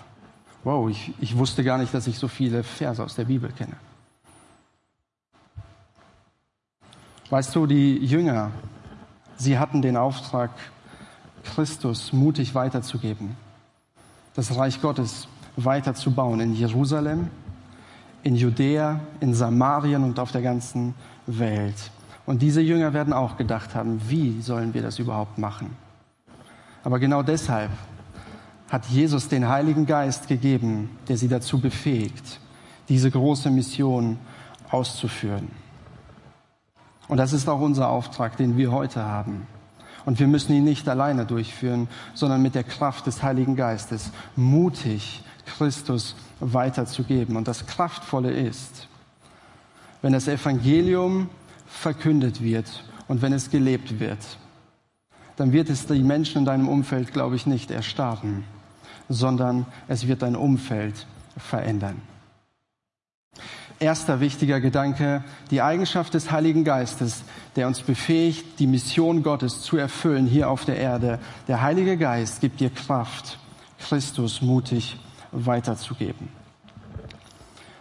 Wow, 0.65 0.89
ich, 0.89 1.13
ich 1.21 1.37
wusste 1.37 1.63
gar 1.63 1.77
nicht, 1.77 1.93
dass 1.93 2.07
ich 2.07 2.19
so 2.19 2.29
viele 2.29 2.63
Verse 2.63 3.05
aus 3.05 3.15
der 3.15 3.27
Bibel 3.27 3.53
kenne. 3.53 3.75
Weißt 7.29 7.55
du, 7.55 7.67
die 7.67 7.97
Jünger, 7.97 8.53
sie 9.37 9.59
hatten 9.59 9.83
den 9.83 9.99
Auftrag, 9.99 10.51
Christus 11.45 12.15
mutig 12.15 12.55
weiterzugeben, 12.55 13.37
das 14.35 14.57
Reich 14.57 14.81
Gottes 14.81 15.29
weiterzubauen 15.57 16.41
in 16.41 16.55
Jerusalem, 16.55 17.31
in 18.27 18.35
Judäa, 18.35 18.99
in 19.21 19.35
Samarien 19.35 20.03
und 20.03 20.19
auf 20.19 20.33
der 20.33 20.43
ganzen 20.43 20.95
Welt. 21.29 21.93
Und 22.27 22.43
diese 22.43 22.61
Jünger 22.61 22.93
werden 22.93 23.13
auch 23.13 23.37
gedacht 23.37 23.77
haben, 23.77 24.01
wie 24.09 24.43
sollen 24.43 24.75
wir 24.75 24.83
das 24.83 24.99
überhaupt 24.99 25.39
machen? 25.39 25.77
Aber 26.83 26.99
genau 26.99 27.23
deshalb 27.23 27.71
hat 28.69 28.85
Jesus 28.87 29.29
den 29.29 29.49
Heiligen 29.49 29.87
Geist 29.87 30.27
gegeben, 30.27 30.91
der 31.07 31.17
sie 31.17 31.29
dazu 31.29 31.61
befähigt, 31.61 32.41
diese 32.89 33.13
große 33.13 33.49
Mission 33.49 34.19
auszuführen. 34.73 35.47
Und 37.07 37.19
das 37.19 37.33
ist 37.33 37.49
auch 37.49 37.61
unser 37.61 37.89
Auftrag, 37.91 38.37
den 38.37 38.57
wir 38.57 38.73
heute 38.73 39.05
haben. 39.05 39.47
Und 40.05 40.19
wir 40.19 40.27
müssen 40.27 40.53
ihn 40.53 40.65
nicht 40.65 40.89
alleine 40.89 41.27
durchführen, 41.27 41.87
sondern 42.13 42.43
mit 42.43 42.57
der 42.57 42.65
Kraft 42.65 43.07
des 43.07 43.23
Heiligen 43.23 43.55
Geistes 43.55 44.11
mutig 44.35 45.23
Christus 45.47 46.17
weiterzugeben. 46.41 47.37
Und 47.37 47.49
das 47.49 47.67
Kraftvolle 47.67 48.31
ist, 48.31 48.89
wenn 50.03 50.13
das 50.13 50.29
Evangelium 50.29 51.29
verkündet 51.67 52.43
wird 52.43 52.85
und 53.09 53.23
wenn 53.23 53.33
es 53.33 53.51
gelebt 53.51 53.99
wird, 53.99 54.39
dann 55.37 55.53
wird 55.53 55.69
es 55.69 55.87
die 55.87 56.03
Menschen 56.03 56.39
in 56.39 56.45
deinem 56.45 56.69
Umfeld, 56.69 57.13
glaube 57.13 57.37
ich, 57.37 57.47
nicht 57.47 57.71
erstarren, 57.71 58.45
sondern 59.09 59.67
es 59.89 60.07
wird 60.07 60.23
dein 60.23 60.37
Umfeld 60.37 61.07
verändern. 61.37 62.01
Erster 63.79 64.21
wichtiger 64.21 64.61
Gedanke, 64.61 65.23
die 65.51 65.61
Eigenschaft 65.61 66.15
des 66.15 66.31
Heiligen 66.31 66.65
Geistes, 66.65 67.25
der 67.57 67.67
uns 67.67 67.83
befähigt, 67.83 68.59
die 68.59 68.67
Mission 68.67 69.23
Gottes 69.23 69.61
zu 69.61 69.77
erfüllen 69.77 70.27
hier 70.27 70.49
auf 70.49 70.65
der 70.65 70.79
Erde. 70.79 71.19
Der 71.47 71.61
Heilige 71.61 71.99
Geist 71.99 72.41
gibt 72.41 72.61
dir 72.61 72.71
Kraft, 72.71 73.39
Christus 73.79 74.41
mutig 74.41 74.97
weiterzugeben. 75.45 76.29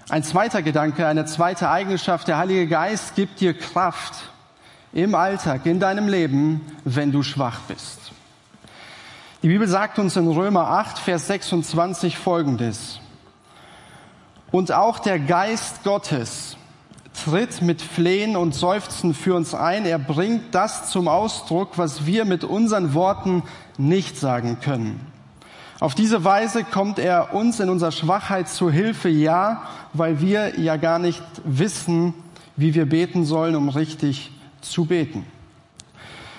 Ein 0.09 0.23
zweiter 0.23 0.61
Gedanke, 0.61 1.07
eine 1.07 1.25
zweite 1.25 1.69
Eigenschaft, 1.69 2.27
der 2.27 2.37
Heilige 2.37 2.67
Geist 2.67 3.15
gibt 3.15 3.39
dir 3.39 3.57
Kraft 3.57 4.29
im 4.93 5.15
Alltag, 5.15 5.65
in 5.65 5.79
deinem 5.79 6.07
Leben, 6.07 6.61
wenn 6.83 7.11
du 7.11 7.23
schwach 7.23 7.61
bist. 7.67 8.11
Die 9.41 9.47
Bibel 9.47 9.67
sagt 9.67 9.97
uns 9.97 10.15
in 10.15 10.27
Römer 10.27 10.69
8, 10.69 10.99
Vers 10.99 11.27
26 11.27 12.17
folgendes. 12.17 12.99
Und 14.51 14.71
auch 14.71 14.99
der 14.99 15.19
Geist 15.19 15.83
Gottes 15.83 16.57
tritt 17.23 17.61
mit 17.61 17.81
Flehen 17.81 18.35
und 18.35 18.53
Seufzen 18.53 19.13
für 19.13 19.35
uns 19.35 19.53
ein. 19.53 19.85
Er 19.85 19.99
bringt 19.99 20.53
das 20.53 20.91
zum 20.91 21.07
Ausdruck, 21.07 21.77
was 21.77 22.05
wir 22.05 22.25
mit 22.25 22.43
unseren 22.43 22.93
Worten 22.93 23.43
nicht 23.77 24.17
sagen 24.17 24.59
können. 24.61 25.14
Auf 25.79 25.93
diese 25.93 26.23
Weise 26.23 26.63
kommt 26.63 26.99
er 26.99 27.33
uns 27.33 27.59
in 27.59 27.69
unserer 27.69 27.91
Schwachheit 27.91 28.47
zu 28.47 28.71
Hilfe, 28.71 29.09
ja, 29.09 29.63
weil 29.93 30.21
wir 30.21 30.59
ja 30.59 30.77
gar 30.77 30.99
nicht 30.99 31.23
wissen, 31.43 32.13
wie 32.55 32.73
wir 32.73 32.87
beten 32.87 33.25
sollen, 33.25 33.55
um 33.55 33.67
richtig 33.67 34.31
zu 34.61 34.85
beten. 34.85 35.25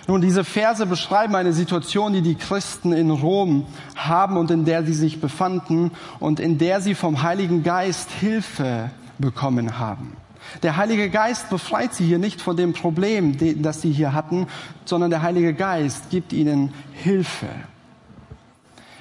Nun, 0.08 0.22
diese 0.22 0.44
Verse 0.44 0.86
beschreiben 0.86 1.34
eine 1.34 1.52
Situation, 1.52 2.12
die 2.12 2.22
die 2.22 2.36
Christen 2.36 2.92
in 2.92 3.10
Rom 3.10 3.66
haben 3.96 4.36
und 4.36 4.50
in 4.50 4.64
der 4.64 4.84
sie 4.84 4.94
sich 4.94 5.20
befanden 5.20 5.90
und 6.20 6.40
in 6.40 6.58
der 6.58 6.80
sie 6.80 6.94
vom 6.94 7.22
Heiligen 7.22 7.62
Geist 7.62 8.10
Hilfe 8.12 8.90
bekommen 9.18 9.78
haben. 9.78 10.16
Der 10.62 10.76
Heilige 10.76 11.10
Geist 11.10 11.50
befreit 11.50 11.92
sie 11.92 12.06
hier 12.06 12.18
nicht 12.18 12.40
von 12.40 12.56
dem 12.56 12.72
Problem, 12.72 13.36
das 13.60 13.82
sie 13.82 13.92
hier 13.92 14.14
hatten, 14.14 14.46
sondern 14.84 15.10
der 15.10 15.22
Heilige 15.22 15.52
Geist 15.54 16.08
gibt 16.08 16.32
ihnen 16.32 16.72
Hilfe. 16.92 17.48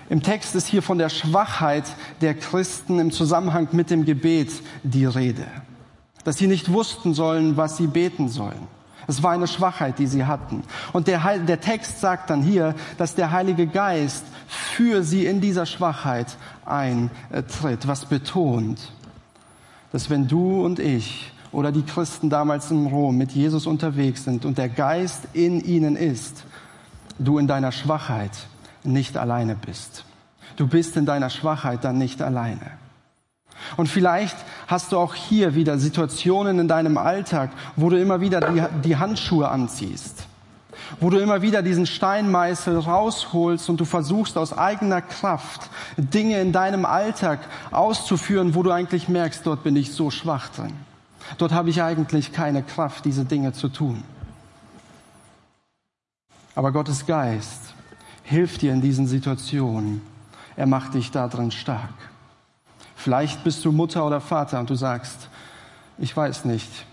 Im 0.09 0.21
Text 0.21 0.55
ist 0.55 0.67
hier 0.67 0.83
von 0.83 0.97
der 0.97 1.09
Schwachheit 1.09 1.85
der 2.21 2.35
Christen 2.35 2.99
im 2.99 3.11
Zusammenhang 3.11 3.69
mit 3.71 3.89
dem 3.89 4.05
Gebet 4.05 4.51
die 4.83 5.05
Rede. 5.05 5.47
Dass 6.23 6.37
sie 6.37 6.47
nicht 6.47 6.71
wussten 6.71 7.13
sollen, 7.13 7.57
was 7.57 7.77
sie 7.77 7.87
beten 7.87 8.29
sollen. 8.29 8.67
Es 9.07 9.21
war 9.21 9.31
eine 9.31 9.47
Schwachheit, 9.47 9.99
die 9.99 10.07
sie 10.07 10.25
hatten. 10.25 10.63
Und 10.93 11.07
der, 11.07 11.39
der 11.39 11.59
Text 11.59 12.01
sagt 12.01 12.29
dann 12.29 12.41
hier, 12.41 12.75
dass 12.97 13.15
der 13.15 13.31
Heilige 13.31 13.67
Geist 13.67 14.25
für 14.47 15.03
sie 15.03 15.25
in 15.25 15.41
dieser 15.41 15.65
Schwachheit 15.65 16.37
eintritt, 16.65 17.87
was 17.87 18.05
betont, 18.05 18.91
dass 19.91 20.09
wenn 20.09 20.27
du 20.27 20.63
und 20.63 20.79
ich 20.79 21.31
oder 21.51 21.71
die 21.71 21.83
Christen 21.83 22.29
damals 22.29 22.71
in 22.71 22.87
Rom 22.87 23.17
mit 23.17 23.31
Jesus 23.31 23.67
unterwegs 23.67 24.23
sind 24.23 24.45
und 24.45 24.57
der 24.57 24.69
Geist 24.69 25.21
in 25.33 25.61
ihnen 25.61 25.95
ist, 25.95 26.43
du 27.17 27.37
in 27.37 27.47
deiner 27.47 27.71
Schwachheit 27.71 28.31
nicht 28.85 29.17
alleine 29.17 29.55
bist. 29.55 30.05
Du 30.55 30.67
bist 30.67 30.95
in 30.95 31.05
deiner 31.05 31.29
Schwachheit 31.29 31.83
dann 31.83 31.97
nicht 31.97 32.21
alleine. 32.21 32.71
Und 33.77 33.87
vielleicht 33.87 34.37
hast 34.67 34.91
du 34.91 34.97
auch 34.97 35.15
hier 35.15 35.55
wieder 35.55 35.77
Situationen 35.77 36.59
in 36.59 36.67
deinem 36.67 36.97
Alltag, 36.97 37.51
wo 37.75 37.89
du 37.89 37.99
immer 37.99 38.21
wieder 38.21 38.41
die, 38.41 38.63
die 38.83 38.97
Handschuhe 38.97 39.49
anziehst, 39.49 40.27
wo 40.99 41.09
du 41.09 41.19
immer 41.19 41.41
wieder 41.41 41.61
diesen 41.61 41.85
Steinmeißel 41.85 42.79
rausholst 42.79 43.69
und 43.69 43.79
du 43.79 43.85
versuchst 43.85 44.37
aus 44.37 44.57
eigener 44.57 45.01
Kraft 45.01 45.69
Dinge 45.97 46.39
in 46.41 46.51
deinem 46.51 46.85
Alltag 46.85 47.39
auszuführen, 47.71 48.55
wo 48.55 48.63
du 48.63 48.71
eigentlich 48.71 49.09
merkst, 49.09 49.45
dort 49.45 49.63
bin 49.63 49.75
ich 49.75 49.93
so 49.93 50.11
schwach 50.11 50.49
drin. 50.49 50.73
Dort 51.37 51.53
habe 51.53 51.69
ich 51.69 51.81
eigentlich 51.81 52.33
keine 52.33 52.61
Kraft, 52.61 53.05
diese 53.05 53.25
Dinge 53.25 53.53
zu 53.53 53.69
tun. 53.69 54.03
Aber 56.53 56.71
Gottes 56.71 57.05
Geist 57.05 57.74
hilft 58.25 58.63
dir 58.63 58.73
in 58.73 58.81
diesen 58.81 59.07
Situationen. 59.07 60.01
Er 60.57 60.65
macht 60.65 60.95
dich 60.95 61.11
darin 61.11 61.51
stark. 61.51 61.93
Vielleicht 62.95 63.43
bist 63.43 63.63
du 63.63 63.71
Mutter 63.71 64.05
oder 64.05 64.19
Vater 64.19 64.59
und 64.59 64.69
du 64.69 64.75
sagst, 64.75 65.29
ich 65.97 66.15
weiß 66.15 66.45
nicht, 66.45 66.85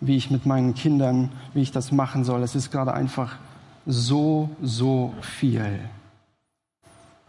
wie 0.00 0.16
ich 0.16 0.30
mit 0.30 0.46
meinen 0.46 0.74
Kindern, 0.74 1.30
wie 1.52 1.60
ich 1.60 1.70
das 1.70 1.92
machen 1.92 2.24
soll. 2.24 2.42
Es 2.42 2.54
ist 2.54 2.70
gerade 2.70 2.94
einfach 2.94 3.36
so, 3.84 4.48
so 4.62 5.14
viel. 5.20 5.80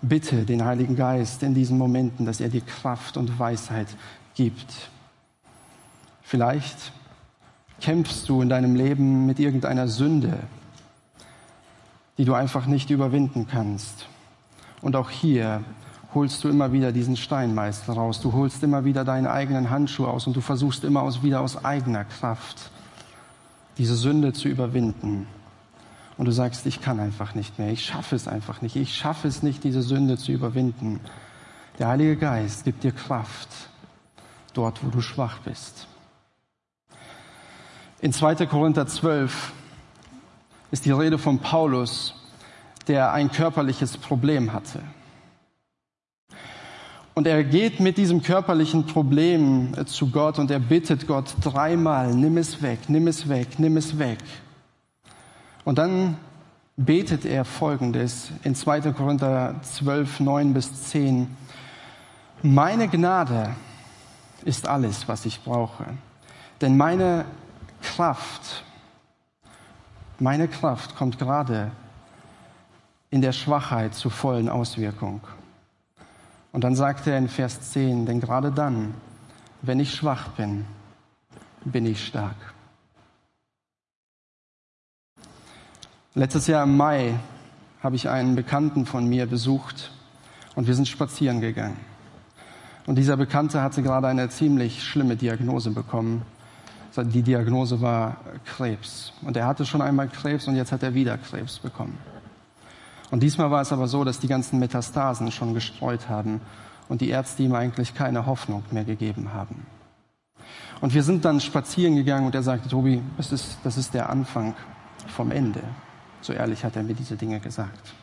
Bitte 0.01 0.45
den 0.45 0.63
Heiligen 0.63 0.95
Geist 0.95 1.43
in 1.43 1.53
diesen 1.53 1.77
Momenten, 1.77 2.25
dass 2.25 2.39
er 2.39 2.49
dir 2.49 2.61
Kraft 2.61 3.17
und 3.17 3.37
Weisheit 3.37 3.87
gibt. 4.33 4.89
Vielleicht 6.23 6.93
kämpfst 7.81 8.29
du 8.29 8.41
in 8.41 8.49
deinem 8.49 8.75
Leben 8.75 9.25
mit 9.25 9.39
irgendeiner 9.39 9.87
Sünde, 9.87 10.39
die 12.21 12.25
du 12.25 12.35
einfach 12.35 12.67
nicht 12.67 12.91
überwinden 12.91 13.47
kannst. 13.49 14.05
Und 14.83 14.95
auch 14.95 15.09
hier 15.09 15.63
holst 16.13 16.43
du 16.43 16.49
immer 16.49 16.71
wieder 16.71 16.91
diesen 16.91 17.17
Steinmeister 17.17 17.93
raus. 17.93 18.21
Du 18.21 18.31
holst 18.33 18.61
immer 18.61 18.85
wieder 18.85 19.03
deinen 19.03 19.25
eigenen 19.25 19.71
Handschuh 19.71 20.05
aus 20.05 20.27
und 20.27 20.35
du 20.35 20.41
versuchst 20.41 20.83
immer 20.83 21.01
aus, 21.01 21.23
wieder 21.23 21.41
aus 21.41 21.65
eigener 21.65 22.03
Kraft 22.03 22.69
diese 23.79 23.95
Sünde 23.95 24.33
zu 24.33 24.49
überwinden. 24.49 25.25
Und 26.15 26.25
du 26.25 26.31
sagst, 26.31 26.67
ich 26.67 26.79
kann 26.79 26.99
einfach 26.99 27.33
nicht 27.33 27.57
mehr. 27.57 27.71
Ich 27.71 27.85
schaffe 27.85 28.15
es 28.15 28.27
einfach 28.27 28.61
nicht. 28.61 28.75
Ich 28.75 28.93
schaffe 28.93 29.27
es 29.27 29.41
nicht, 29.41 29.63
diese 29.63 29.81
Sünde 29.81 30.15
zu 30.15 30.31
überwinden. 30.31 30.99
Der 31.79 31.87
Heilige 31.87 32.17
Geist 32.17 32.65
gibt 32.65 32.83
dir 32.83 32.91
Kraft 32.91 33.49
dort, 34.53 34.85
wo 34.85 34.89
du 34.91 35.01
schwach 35.01 35.39
bist. 35.39 35.87
In 37.99 38.13
2. 38.13 38.45
Korinther 38.45 38.85
12 38.85 39.53
ist 40.71 40.85
die 40.85 40.91
Rede 40.91 41.17
von 41.17 41.39
Paulus, 41.39 42.15
der 42.87 43.11
ein 43.11 43.31
körperliches 43.31 43.97
Problem 43.97 44.53
hatte. 44.53 44.81
Und 47.13 47.27
er 47.27 47.43
geht 47.43 47.79
mit 47.79 47.97
diesem 47.97 48.23
körperlichen 48.23 48.85
Problem 48.85 49.73
äh, 49.77 49.85
zu 49.85 50.09
Gott 50.09 50.39
und 50.39 50.49
er 50.49 50.59
bittet 50.59 51.07
Gott 51.07 51.35
dreimal, 51.41 52.15
nimm 52.15 52.37
es 52.37 52.61
weg, 52.61 52.79
nimm 52.87 53.07
es 53.07 53.27
weg, 53.27 53.59
nimm 53.59 53.75
es 53.75 53.99
weg. 53.99 54.19
Und 55.65 55.77
dann 55.77 56.17
betet 56.77 57.25
er 57.25 57.43
Folgendes 57.45 58.31
in 58.43 58.55
2. 58.55 58.93
Korinther 58.93 59.55
12, 59.61 60.21
9 60.21 60.53
bis 60.53 60.89
10. 60.89 61.27
Meine 62.41 62.87
Gnade 62.87 63.55
ist 64.45 64.67
alles, 64.67 65.07
was 65.07 65.25
ich 65.25 65.43
brauche. 65.43 65.85
Denn 66.61 66.77
meine 66.77 67.25
Kraft, 67.81 68.63
meine 70.21 70.47
Kraft 70.47 70.95
kommt 70.95 71.17
gerade 71.17 71.71
in 73.09 73.21
der 73.21 73.31
Schwachheit 73.31 73.95
zur 73.95 74.11
vollen 74.11 74.49
Auswirkung. 74.49 75.21
Und 76.51 76.63
dann 76.63 76.75
sagt 76.75 77.07
er 77.07 77.17
in 77.17 77.27
Vers 77.27 77.71
10, 77.71 78.05
denn 78.05 78.21
gerade 78.21 78.51
dann, 78.51 78.93
wenn 79.61 79.79
ich 79.79 79.93
schwach 79.93 80.29
bin, 80.29 80.65
bin 81.65 81.85
ich 81.85 82.05
stark. 82.05 82.35
Letztes 86.13 86.47
Jahr 86.47 86.63
im 86.63 86.77
Mai 86.77 87.15
habe 87.81 87.95
ich 87.95 88.07
einen 88.07 88.35
Bekannten 88.35 88.85
von 88.85 89.07
mir 89.07 89.25
besucht 89.25 89.91
und 90.55 90.67
wir 90.67 90.75
sind 90.75 90.87
spazieren 90.87 91.41
gegangen. 91.41 91.77
Und 92.85 92.95
dieser 92.95 93.17
Bekannte 93.17 93.61
hatte 93.61 93.81
gerade 93.81 94.07
eine 94.07 94.29
ziemlich 94.29 94.83
schlimme 94.83 95.15
Diagnose 95.15 95.71
bekommen. 95.71 96.23
Die 96.95 97.21
Diagnose 97.21 97.79
war 97.79 98.17
Krebs. 98.45 99.13
Und 99.21 99.37
er 99.37 99.45
hatte 99.45 99.65
schon 99.65 99.81
einmal 99.81 100.09
Krebs 100.09 100.47
und 100.47 100.55
jetzt 100.55 100.71
hat 100.71 100.83
er 100.83 100.93
wieder 100.93 101.17
Krebs 101.17 101.59
bekommen. 101.59 101.97
Und 103.11 103.23
diesmal 103.23 103.51
war 103.51 103.61
es 103.61 103.71
aber 103.71 103.87
so, 103.87 104.03
dass 104.03 104.19
die 104.19 104.27
ganzen 104.27 104.59
Metastasen 104.59 105.31
schon 105.31 105.53
gestreut 105.53 106.09
haben 106.09 106.41
und 106.89 107.01
die 107.01 107.09
Ärzte 107.09 107.43
ihm 107.43 107.55
eigentlich 107.55 107.93
keine 107.93 108.25
Hoffnung 108.25 108.63
mehr 108.71 108.83
gegeben 108.83 109.33
haben. 109.33 109.65
Und 110.81 110.93
wir 110.93 111.03
sind 111.03 111.23
dann 111.23 111.39
spazieren 111.39 111.95
gegangen 111.95 112.25
und 112.25 112.35
er 112.35 112.43
sagte, 112.43 112.67
Tobi, 112.67 113.01
das 113.17 113.31
ist, 113.31 113.57
das 113.63 113.77
ist 113.77 113.93
der 113.93 114.09
Anfang 114.09 114.55
vom 115.07 115.31
Ende. 115.31 115.61
So 116.21 116.33
ehrlich 116.33 116.63
hat 116.63 116.75
er 116.75 116.83
mir 116.83 116.93
diese 116.93 117.15
Dinge 117.15 117.39
gesagt. 117.39 117.93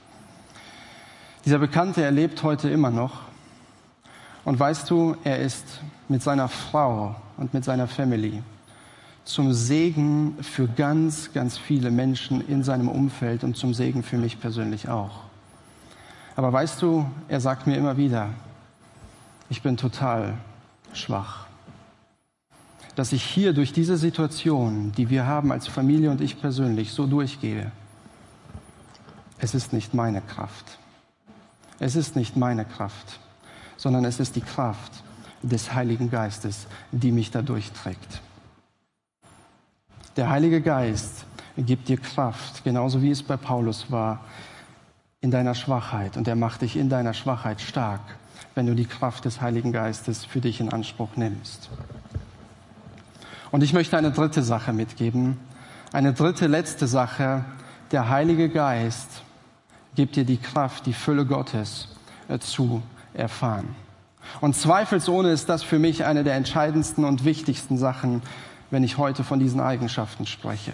Dieser 1.45 1.59
Bekannte, 1.59 2.03
er 2.03 2.11
lebt 2.11 2.43
heute 2.43 2.69
immer 2.69 2.91
noch. 2.91 3.23
Und 4.45 4.59
weißt 4.59 4.89
du, 4.89 5.17
er 5.25 5.41
ist 5.41 5.81
mit 6.09 6.23
seiner 6.23 6.49
Frau 6.49 7.17
und 7.37 7.53
mit 7.53 7.65
seiner 7.65 7.87
Family 7.87 8.43
zum 9.29 9.53
Segen 9.53 10.37
für 10.41 10.67
ganz, 10.67 11.35
ganz 11.35 11.59
viele 11.59 11.91
Menschen 11.91 12.41
in 12.49 12.65
seinem 12.65 12.89
Umfeld 12.89 13.45
und 13.45 13.59
zum 13.59 13.75
Segen 13.75 14.03
für 14.03 14.17
mich 14.17 14.41
persönlich 14.41 14.89
auch. 14.89 15.21
Aber 16.35 16.51
weißt 16.51 16.81
du, 16.81 17.05
er 17.29 17.41
sagt 17.41 17.67
mir 17.67 17.77
immer 17.77 17.99
wieder, 17.99 18.31
ich 19.51 19.61
bin 19.61 19.77
total 19.77 20.39
schwach. 20.95 21.47
Dass 22.97 23.13
ich 23.13 23.23
hier 23.23 23.53
durch 23.53 23.73
diese 23.73 23.99
Situation, 23.99 24.93
die 24.97 25.11
wir 25.11 25.27
haben 25.27 25.53
als 25.53 25.69
Familie 25.69 26.11
und 26.11 26.23
ich 26.23 26.41
persönlich, 26.41 26.93
so 26.93 27.07
durchgehe. 27.07 27.71
Es 29.39 29.55
ist 29.55 29.75
nicht 29.75 29.93
meine 29.93 30.23
Kraft. 30.23 30.79
Es 31.79 31.97
ist 31.97 32.17
nicht 32.17 32.35
meine 32.37 32.65
Kraft, 32.65 33.21
sondern 33.77 34.07
es 34.07 34.21
ist 34.21 34.37
die 34.37 34.41
Kraft 34.41 34.93
des 35.43 35.75
Heiligen 35.75 36.11
Geistes, 36.11 36.67
die 36.93 37.13
mich 37.13 37.31
da 37.31 37.43
durchträgt. 37.43 38.23
Der 40.19 40.31
Heilige 40.31 40.61
Geist 40.61 41.27
gibt 41.57 41.89
dir 41.89 41.97
Kraft, 41.97 42.65
genauso 42.65 43.03
wie 43.03 43.13
es 43.13 43.23
bei 43.23 43.37
Paulus 43.37 43.93
war, 43.93 44.25
in 45.21 45.31
deiner 45.31 45.55
Schwachheit. 45.55 46.17
Und 46.17 46.27
er 46.27 46.35
macht 46.35 46.63
dich 46.63 46.77
in 46.77 46.89
deiner 46.89 47.15
Schwachheit 47.15 47.61
stark, 47.61 48.01
wenn 48.57 48.67
du 48.67 48.75
die 48.75 48.87
Kraft 48.87 49.27
des 49.27 49.41
Heiligen 49.41 49.71
Geistes 49.71 50.25
für 50.25 50.41
dich 50.41 50.59
in 50.59 50.73
Anspruch 50.73 51.11
nimmst. 51.15 51.71
Und 53.53 53.63
ich 53.63 53.73
möchte 53.73 53.97
eine 53.97 54.11
dritte 54.11 54.43
Sache 54.43 54.73
mitgeben. 54.73 55.37
Eine 55.93 56.13
dritte, 56.15 56.49
letzte 56.49 56.89
Sache. 56.89 57.45
Der 57.93 58.09
Heilige 58.09 58.49
Geist 58.49 59.23
gibt 59.95 60.17
dir 60.17 60.25
die 60.25 60.39
Kraft, 60.39 60.87
die 60.87 60.95
Fülle 60.95 61.27
Gottes 61.27 61.97
äh, 62.27 62.41
zu 62.41 62.83
erfahren. 63.15 63.77
Und 64.41 64.57
zweifelsohne 64.57 65.31
ist 65.31 65.49
das 65.49 65.63
für 65.63 65.79
mich 65.79 66.05
eine 66.05 66.25
der 66.25 66.35
entscheidendsten 66.35 67.05
und 67.05 67.25
wichtigsten 67.25 67.79
Sachen, 67.79 68.21
wenn 68.71 68.85
ich 68.85 68.99
heute 68.99 69.25
von 69.25 69.39
diesen 69.39 69.61
Eigenschaften 69.61 70.27
spreche. 70.27 70.73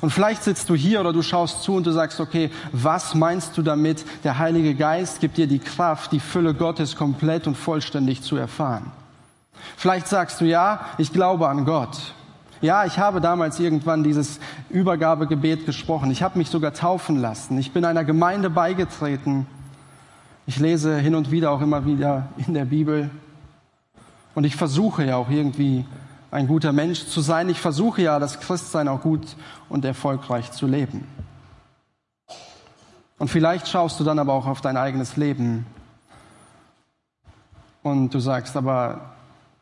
Und 0.00 0.10
vielleicht 0.10 0.44
sitzt 0.44 0.68
du 0.70 0.74
hier 0.74 1.00
oder 1.00 1.12
du 1.12 1.22
schaust 1.22 1.62
zu 1.62 1.74
und 1.74 1.86
du 1.86 1.90
sagst, 1.90 2.20
okay, 2.20 2.50
was 2.72 3.14
meinst 3.14 3.58
du 3.58 3.62
damit? 3.62 4.04
Der 4.22 4.38
Heilige 4.38 4.74
Geist 4.74 5.20
gibt 5.20 5.36
dir 5.36 5.48
die 5.48 5.58
Kraft, 5.58 6.12
die 6.12 6.20
Fülle 6.20 6.54
Gottes 6.54 6.94
komplett 6.94 7.46
und 7.46 7.56
vollständig 7.56 8.22
zu 8.22 8.36
erfahren. 8.36 8.92
Vielleicht 9.76 10.06
sagst 10.06 10.40
du, 10.40 10.44
ja, 10.44 10.86
ich 10.98 11.12
glaube 11.12 11.48
an 11.48 11.64
Gott. 11.64 12.14
Ja, 12.62 12.84
ich 12.84 12.98
habe 12.98 13.20
damals 13.20 13.58
irgendwann 13.58 14.04
dieses 14.04 14.38
Übergabegebet 14.68 15.66
gesprochen. 15.66 16.10
Ich 16.10 16.22
habe 16.22 16.38
mich 16.38 16.50
sogar 16.50 16.74
taufen 16.74 17.16
lassen. 17.16 17.58
Ich 17.58 17.72
bin 17.72 17.84
einer 17.84 18.04
Gemeinde 18.04 18.50
beigetreten. 18.50 19.46
Ich 20.46 20.58
lese 20.58 20.98
hin 20.98 21.14
und 21.14 21.30
wieder 21.30 21.50
auch 21.50 21.62
immer 21.62 21.86
wieder 21.86 22.28
in 22.46 22.54
der 22.54 22.66
Bibel. 22.66 23.10
Und 24.34 24.44
ich 24.44 24.56
versuche 24.56 25.04
ja 25.04 25.16
auch 25.16 25.30
irgendwie 25.30 25.84
ein 26.30 26.46
guter 26.46 26.72
Mensch 26.72 27.06
zu 27.06 27.20
sein. 27.20 27.48
Ich 27.48 27.60
versuche 27.60 28.02
ja, 28.02 28.18
das 28.18 28.40
Christsein 28.40 28.88
auch 28.88 29.00
gut 29.00 29.36
und 29.68 29.84
erfolgreich 29.84 30.52
zu 30.52 30.66
leben. 30.66 31.06
Und 33.18 33.28
vielleicht 33.28 33.68
schaust 33.68 34.00
du 34.00 34.04
dann 34.04 34.18
aber 34.18 34.32
auch 34.32 34.46
auf 34.46 34.60
dein 34.60 34.76
eigenes 34.76 35.16
Leben 35.16 35.66
und 37.82 38.14
du 38.14 38.20
sagst, 38.20 38.56
aber 38.56 39.12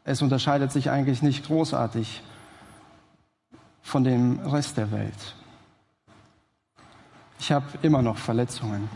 es 0.04 0.22
unterscheidet 0.22 0.72
sich 0.72 0.90
eigentlich 0.90 1.22
nicht 1.22 1.46
großartig 1.46 2.22
von 3.82 4.04
dem 4.04 4.38
Rest 4.40 4.76
der 4.76 4.90
Welt. 4.92 5.34
Ich 7.40 7.52
habe 7.52 7.66
immer 7.82 8.02
noch 8.02 8.18
Verletzungen. 8.18 8.88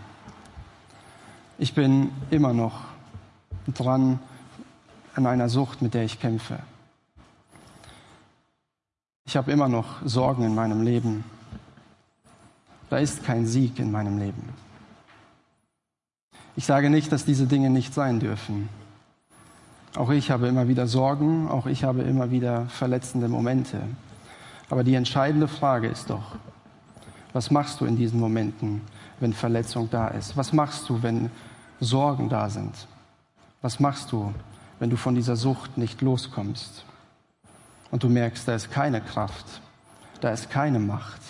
Ich 1.59 1.75
bin 1.75 2.11
immer 2.31 2.53
noch 2.53 2.85
dran 3.69 4.19
an 5.15 5.27
einer 5.27 5.49
Sucht, 5.49 5.83
mit 5.83 5.95
der 5.95 6.05
ich 6.05 6.21
kämpfe. 6.21 6.59
Ich 9.33 9.37
habe 9.39 9.51
immer 9.51 9.71
noch 9.71 9.87
Sorgen 10.05 10.45
in 10.45 10.55
meinem 10.55 10.83
Leben. 10.83 11.25
Da 12.91 12.99
ist 12.99 13.25
kein 13.25 13.47
Sieg 13.47 13.79
in 13.79 13.91
meinem 13.91 14.19
Leben. 14.19 14.51
Ich 16.55 16.67
sage 16.67 16.91
nicht, 16.91 17.11
dass 17.11 17.25
diese 17.25 17.47
Dinge 17.47 17.71
nicht 17.71 17.95
sein 17.95 18.21
dürfen. 18.21 18.69
Auch 19.97 20.11
ich 20.11 20.31
habe 20.31 20.49
immer 20.49 20.69
wieder 20.69 20.87
Sorgen, 20.87 21.49
auch 21.49 21.65
ich 21.65 21.83
habe 21.83 22.03
immer 22.03 22.31
wieder 22.31 22.67
verletzende 22.67 23.27
Momente. 23.27 23.81
Aber 24.69 24.85
die 24.85 24.97
entscheidende 24.97 25.49
Frage 25.49 25.89
ist 25.89 26.11
doch, 26.11 26.37
was 27.33 27.51
machst 27.51 27.81
du 27.81 27.87
in 27.87 27.97
diesen 27.97 28.21
Momenten, 28.21 28.83
wenn 29.19 29.33
Verletzung 29.33 29.89
da 29.91 30.09
ist? 30.09 30.37
Was 30.37 30.53
machst 30.53 30.91
du, 30.91 31.03
wenn 31.03 31.31
Sorgen 31.81 32.29
da 32.29 32.51
sind? 32.51 32.87
Was 33.63 33.81
machst 33.81 34.13
du, 34.13 34.35
wenn 34.79 34.91
du 34.91 34.99
von 34.99 35.15
dieser 35.15 35.37
Sucht 35.37 35.79
nicht 35.79 36.03
loskommst 36.03 36.85
und 37.93 38.03
du 38.03 38.09
merkst, 38.09 38.49
da 38.49 38.57
ist 38.57 38.73
keine 38.73 39.01
Kraft, 39.01 39.47
da 40.21 40.31
ist 40.31 40.51
keine 40.51 40.81
Macht? 40.81 41.21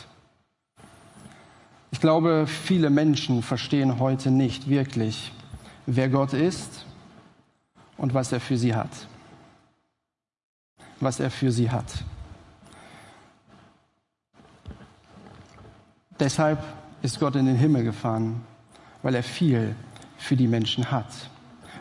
Ich 1.90 2.00
glaube, 2.00 2.46
viele 2.46 2.88
Menschen 2.88 3.42
verstehen 3.42 3.98
heute 3.98 4.30
nicht 4.30 4.70
wirklich, 4.70 5.32
wer 5.84 6.08
Gott 6.08 6.32
ist 6.32 6.86
und 7.98 8.14
was 8.14 8.32
er 8.32 8.40
für 8.40 8.56
sie 8.56 8.74
hat. 8.74 8.90
Was 11.00 11.20
er 11.20 11.30
für 11.30 11.52
sie 11.52 11.70
hat. 11.70 12.04
Deshalb 16.18 16.62
ist 17.02 17.18
Gott 17.18 17.34
in 17.34 17.46
den 17.46 17.56
Himmel 17.56 17.82
gefahren, 17.82 18.40
weil 19.02 19.16
er 19.16 19.24
viel 19.24 19.74
für 20.16 20.36
die 20.36 20.46
Menschen 20.46 20.92
hat, 20.92 21.12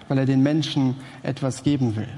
weil 0.08 0.17
er 0.17 0.26
den 0.26 0.41
Menschen 0.41 0.96
etwas 1.22 1.62
geben 1.62 1.96
will. 1.96 2.10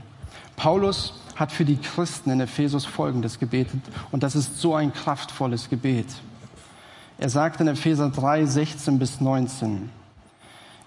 Paulus 0.56 1.23
hat 1.36 1.52
für 1.52 1.66
die 1.66 1.78
Christen 1.78 2.30
in 2.32 2.40
Ephesus 2.40 2.86
Folgendes 2.86 3.40
gebetet 3.40 3.82
und 4.12 4.24
das 4.24 4.36
ist 4.36 4.60
so 4.60 4.76
ein 4.76 4.94
kraftvolles 4.94 5.70
Gebet. 5.70 6.08
Er 7.18 7.30
sagt 7.30 7.62
in 7.62 7.68
Epheser 7.68 8.10
3, 8.10 8.46
16 8.46 9.00
bis 9.00 9.22
19, 9.22 9.90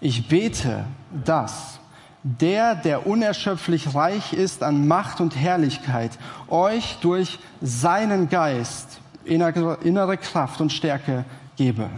ich 0.01 0.29
bete, 0.29 0.85
dass 1.25 1.79
der, 2.23 2.75
der 2.75 3.07
unerschöpflich 3.07 3.95
reich 3.95 4.33
ist 4.33 4.63
an 4.63 4.89
Macht 4.89 5.21
und 5.21 5.37
Herrlichkeit, 5.37 6.19
euch 6.49 6.99
durch 7.01 7.39
seinen 7.61 8.29
Geist 8.29 9.01
innere 9.25 10.17
Kraft 10.17 10.61
und 10.61 10.73
Stärke 10.73 11.25
gebe. 11.57 11.89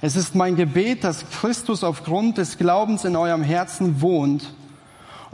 Es 0.00 0.16
ist 0.16 0.34
mein 0.34 0.56
Gebet, 0.56 1.04
dass 1.04 1.28
Christus 1.30 1.84
aufgrund 1.84 2.38
des 2.38 2.58
Glaubens 2.58 3.04
in 3.04 3.16
eurem 3.16 3.42
Herzen 3.42 4.00
wohnt 4.00 4.52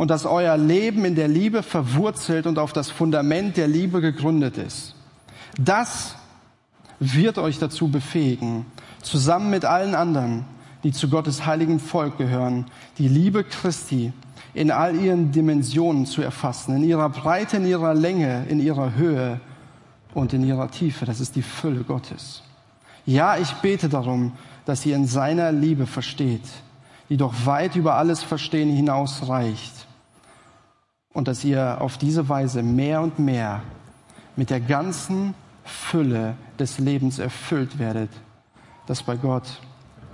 und 0.01 0.09
dass 0.09 0.25
euer 0.25 0.57
Leben 0.57 1.05
in 1.05 1.15
der 1.15 1.29
Liebe 1.29 1.63
verwurzelt 1.63 2.47
und 2.47 2.59
auf 2.59 2.73
das 2.73 2.89
Fundament 2.89 3.59
der 3.59 3.69
Liebe 3.69 4.01
gegründet 4.01 4.57
ist. 4.57 4.95
Das 5.59 6.17
wird 7.01 7.37
euch 7.37 7.59
dazu 7.59 7.89
befähigen, 7.89 8.65
zusammen 9.03 9.51
mit 9.51 9.67
allen 9.67 9.95
anderen, 9.95 10.47
die 10.85 10.93
zu 10.93 11.11
Gottes 11.11 11.45
heiligen 11.45 11.79
Volk 11.79 12.17
gehören, 12.17 12.65
die 12.97 13.09
Liebe 13.09 13.45
Christi 13.45 14.15
in 14.55 14.71
all 14.71 14.97
ihren 14.97 15.33
Dimensionen 15.33 16.07
zu 16.07 16.23
erfassen, 16.23 16.77
in 16.77 16.85
ihrer 16.85 17.11
Breite, 17.11 17.59
in 17.59 17.67
ihrer 17.67 17.93
Länge, 17.93 18.47
in 18.49 18.59
ihrer 18.59 18.95
Höhe 18.95 19.39
und 20.15 20.33
in 20.33 20.43
ihrer 20.47 20.71
Tiefe. 20.71 21.05
Das 21.05 21.21
ist 21.21 21.37
die 21.37 21.43
Fülle 21.43 21.85
Gottes. 21.85 22.43
Ja, 23.05 23.37
ich 23.37 23.53
bete 23.57 23.91
darum, 23.91 24.33
dass 24.65 24.87
ihr 24.87 24.97
in 24.97 25.07
seiner 25.07 25.53
Liebe 25.53 25.87
versteht, 25.87 26.49
die 27.11 27.19
doch 27.19 27.35
weit 27.45 27.77
über 27.77 27.97
alles 27.97 28.23
Verstehen 28.23 28.75
hinaus 28.75 29.29
reicht. 29.29 29.89
Und 31.12 31.29
dass 31.29 31.44
ihr 31.44 31.81
auf 31.81 31.99
diese 31.99 32.29
Weise 32.29 32.62
mehr 32.62 33.01
und 33.01 33.18
mehr 33.18 33.62
mit 34.37 34.51
der 34.51 34.61
ganzen 34.61 35.35
Fülle 35.64 36.35
des 36.59 36.79
Lebens 36.79 37.18
erfüllt 37.18 37.79
werdet, 37.79 38.11
das 38.87 39.03
bei 39.03 39.16
Gott 39.16 39.61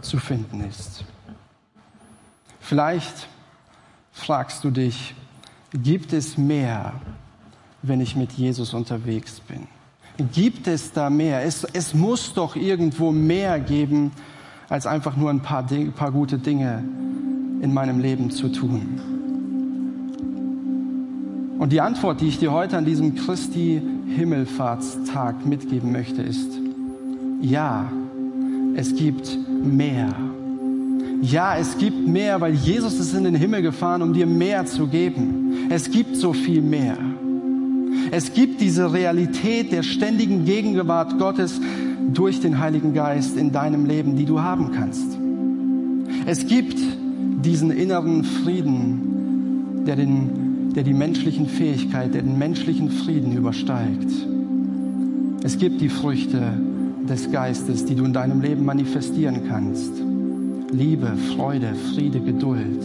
zu 0.02 0.18
finden 0.18 0.64
ist. 0.64 1.04
Vielleicht 2.60 3.28
fragst 4.12 4.64
du 4.64 4.70
dich, 4.70 5.14
gibt 5.72 6.12
es 6.12 6.36
mehr, 6.36 6.94
wenn 7.82 8.00
ich 8.00 8.16
mit 8.16 8.32
Jesus 8.32 8.74
unterwegs 8.74 9.40
bin? 9.40 9.68
Gibt 10.32 10.66
es 10.66 10.92
da 10.92 11.10
mehr? 11.10 11.42
Es, 11.44 11.64
es 11.64 11.94
muss 11.94 12.32
doch 12.32 12.56
irgendwo 12.56 13.12
mehr 13.12 13.60
geben 13.60 14.12
als 14.68 14.86
einfach 14.86 15.16
nur 15.16 15.30
ein 15.30 15.40
paar, 15.40 15.64
paar 15.94 16.10
gute 16.10 16.38
Dinge 16.38 16.82
in 17.60 17.72
meinem 17.72 18.00
Leben 18.00 18.30
zu 18.30 18.48
tun. 18.48 19.15
Und 21.66 21.72
die 21.72 21.80
Antwort, 21.80 22.20
die 22.20 22.28
ich 22.28 22.38
dir 22.38 22.52
heute 22.52 22.76
an 22.76 22.84
diesem 22.84 23.16
Christi 23.16 23.82
Himmelfahrtstag 24.14 25.44
mitgeben 25.44 25.90
möchte, 25.90 26.22
ist, 26.22 26.48
ja, 27.40 27.90
es 28.76 28.94
gibt 28.94 29.36
mehr. 29.64 30.14
Ja, 31.22 31.56
es 31.58 31.76
gibt 31.76 32.06
mehr, 32.06 32.40
weil 32.40 32.54
Jesus 32.54 33.00
ist 33.00 33.14
in 33.14 33.24
den 33.24 33.34
Himmel 33.34 33.62
gefahren, 33.62 34.02
um 34.02 34.12
dir 34.12 34.26
mehr 34.26 34.64
zu 34.66 34.86
geben. 34.86 35.66
Es 35.68 35.90
gibt 35.90 36.14
so 36.14 36.32
viel 36.32 36.62
mehr. 36.62 36.96
Es 38.12 38.32
gibt 38.32 38.60
diese 38.60 38.92
Realität 38.92 39.72
der 39.72 39.82
ständigen 39.82 40.44
Gegenwart 40.44 41.18
Gottes 41.18 41.60
durch 42.14 42.38
den 42.38 42.60
Heiligen 42.60 42.94
Geist 42.94 43.36
in 43.36 43.50
deinem 43.50 43.86
Leben, 43.86 44.14
die 44.14 44.24
du 44.24 44.40
haben 44.40 44.70
kannst. 44.70 45.18
Es 46.26 46.46
gibt 46.46 46.78
diesen 47.44 47.72
inneren 47.72 48.22
Frieden, 48.22 49.82
der, 49.84 49.96
den, 49.96 50.45
der 50.76 50.84
die 50.84 50.92
menschlichen 50.92 51.46
Fähigkeit, 51.46 52.14
der 52.14 52.22
den 52.22 52.38
menschlichen 52.38 52.90
Frieden 52.90 53.34
übersteigt. 53.34 54.10
Es 55.42 55.58
gibt 55.58 55.80
die 55.80 55.88
Früchte 55.88 56.52
des 57.08 57.32
Geistes, 57.32 57.86
die 57.86 57.94
du 57.94 58.04
in 58.04 58.12
deinem 58.12 58.42
Leben 58.42 58.64
manifestieren 58.64 59.48
kannst. 59.48 59.92
Liebe, 60.70 61.12
Freude, 61.34 61.74
Friede, 61.94 62.20
Geduld. 62.20 62.84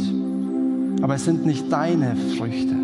Aber 1.02 1.16
es 1.16 1.26
sind 1.26 1.46
nicht 1.46 1.70
deine 1.70 2.16
Früchte. 2.38 2.76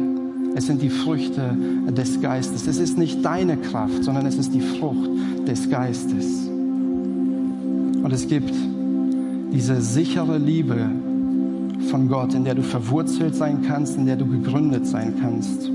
Es 0.55 0.65
sind 0.65 0.81
die 0.81 0.89
Früchte 0.89 1.55
des 1.89 2.19
Geistes. 2.19 2.67
Es 2.67 2.77
ist 2.77 2.97
nicht 2.97 3.23
deine 3.23 3.55
Kraft, 3.55 4.03
sondern 4.03 4.25
es 4.25 4.35
ist 4.35 4.53
die 4.53 4.61
Frucht 4.61 5.09
des 5.47 5.69
Geistes. 5.69 6.47
Und 6.47 8.11
es 8.11 8.27
gibt 8.27 8.53
diese 9.53 9.79
sichere 9.81 10.37
Liebe 10.37 10.89
von 11.88 12.08
Gott, 12.08 12.34
in 12.34 12.43
der 12.43 12.56
du 12.56 12.62
verwurzelt 12.62 13.36
sein 13.36 13.63
kannst, 13.67 13.97
in 13.97 14.06
der 14.06 14.15
du 14.15 14.26
gegründet 14.26 14.86
sein 14.86 15.15
kannst. 15.19 15.69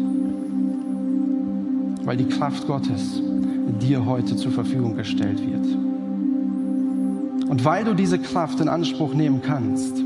Weil 2.05 2.17
die 2.17 2.29
Kraft 2.29 2.67
Gottes 2.67 3.21
dir 3.81 4.05
heute 4.07 4.37
zur 4.37 4.53
Verfügung 4.53 4.97
gestellt 4.97 5.41
wird. 5.41 5.67
Und 7.49 7.65
weil 7.65 7.85
du 7.85 7.95
diese 7.95 8.19
Kraft 8.19 8.61
in 8.61 8.69
Anspruch 8.69 9.15
nehmen 9.15 9.41
kannst, 9.43 10.03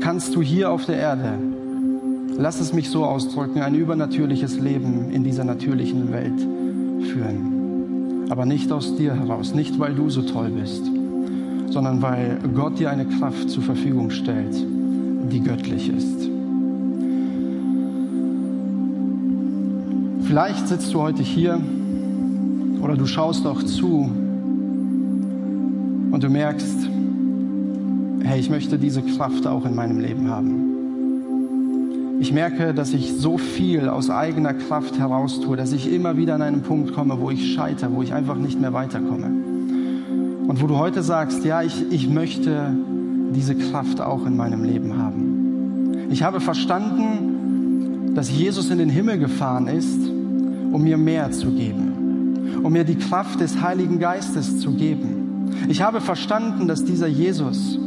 kannst 0.00 0.34
du 0.34 0.42
hier 0.42 0.70
auf 0.70 0.86
der 0.86 0.96
Erde 0.96 1.34
lass 2.40 2.58
es 2.58 2.72
mich 2.72 2.88
so 2.88 3.04
ausdrücken, 3.04 3.60
ein 3.60 3.74
übernatürliches 3.74 4.58
Leben 4.58 5.10
in 5.10 5.24
dieser 5.24 5.44
natürlichen 5.44 6.10
Welt 6.10 6.40
führen. 7.12 8.26
Aber 8.30 8.46
nicht 8.46 8.72
aus 8.72 8.96
dir 8.96 9.14
heraus, 9.14 9.54
nicht 9.54 9.78
weil 9.78 9.94
du 9.94 10.08
so 10.08 10.22
toll 10.22 10.50
bist, 10.50 10.82
sondern 11.70 12.00
weil 12.00 12.38
Gott 12.54 12.78
dir 12.78 12.90
eine 12.90 13.04
Kraft 13.04 13.50
zur 13.50 13.62
Verfügung 13.62 14.10
stellt, 14.10 14.54
die 15.30 15.40
göttlich 15.40 15.88
ist. 15.88 16.28
Vielleicht 20.26 20.68
sitzt 20.68 20.92
du 20.94 21.00
heute 21.00 21.22
hier 21.22 21.60
oder 22.82 22.96
du 22.96 23.06
schaust 23.06 23.46
auch 23.46 23.62
zu 23.62 24.10
und 26.12 26.22
du 26.22 26.28
merkst, 26.28 26.88
hey, 28.22 28.38
ich 28.38 28.50
möchte 28.50 28.78
diese 28.78 29.02
Kraft 29.02 29.46
auch 29.46 29.64
in 29.64 29.74
meinem 29.74 29.98
Leben 29.98 30.28
haben. 30.28 30.70
Ich 32.20 32.32
merke, 32.32 32.74
dass 32.74 32.92
ich 32.92 33.14
so 33.14 33.38
viel 33.38 33.88
aus 33.88 34.10
eigener 34.10 34.52
Kraft 34.52 34.98
heraus 34.98 35.40
tue, 35.40 35.56
dass 35.56 35.72
ich 35.72 35.90
immer 35.92 36.16
wieder 36.16 36.34
an 36.34 36.42
einen 36.42 36.62
Punkt 36.62 36.92
komme, 36.94 37.18
wo 37.18 37.30
ich 37.30 37.54
scheitere, 37.54 37.92
wo 37.92 38.02
ich 38.02 38.12
einfach 38.12 38.36
nicht 38.36 38.60
mehr 38.60 38.74
weiterkomme. 38.74 39.26
Und 40.46 40.60
wo 40.60 40.66
du 40.66 40.76
heute 40.76 41.02
sagst, 41.02 41.44
ja, 41.44 41.62
ich, 41.62 41.90
ich 41.90 42.08
möchte 42.08 42.74
diese 43.34 43.54
Kraft 43.54 44.00
auch 44.00 44.26
in 44.26 44.36
meinem 44.36 44.64
Leben 44.64 44.98
haben. 44.98 45.09
Ich 46.10 46.22
habe 46.22 46.40
verstanden, 46.40 48.14
dass 48.14 48.30
Jesus 48.30 48.70
in 48.70 48.78
den 48.78 48.90
Himmel 48.90 49.18
gefahren 49.18 49.68
ist, 49.68 49.98
um 50.72 50.82
mir 50.82 50.98
mehr 50.98 51.30
zu 51.30 51.50
geben, 51.52 52.60
um 52.62 52.72
mir 52.72 52.84
die 52.84 52.96
Kraft 52.96 53.40
des 53.40 53.62
Heiligen 53.62 53.98
Geistes 53.98 54.60
zu 54.60 54.72
geben. 54.72 55.50
Ich 55.68 55.80
habe 55.80 56.00
verstanden, 56.00 56.68
dass 56.68 56.84
dieser 56.84 57.06
Jesus 57.06 57.78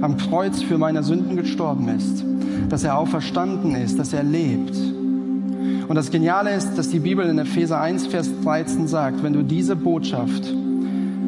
am 0.00 0.16
Kreuz 0.16 0.62
für 0.62 0.78
meine 0.78 1.02
Sünden 1.02 1.36
gestorben 1.36 1.88
ist 1.88 2.24
dass 2.70 2.84
er 2.84 2.96
auferstanden 2.96 3.74
ist, 3.74 3.98
dass 3.98 4.12
er 4.12 4.22
lebt. 4.22 4.76
Und 5.88 5.94
das 5.96 6.10
Geniale 6.10 6.54
ist, 6.54 6.76
dass 6.76 6.88
die 6.88 7.00
Bibel 7.00 7.26
in 7.26 7.38
Epheser 7.38 7.80
1, 7.80 8.06
Vers 8.06 8.30
13 8.44 8.86
sagt, 8.86 9.22
wenn 9.22 9.32
du 9.32 9.42
diese 9.42 9.74
Botschaft 9.74 10.54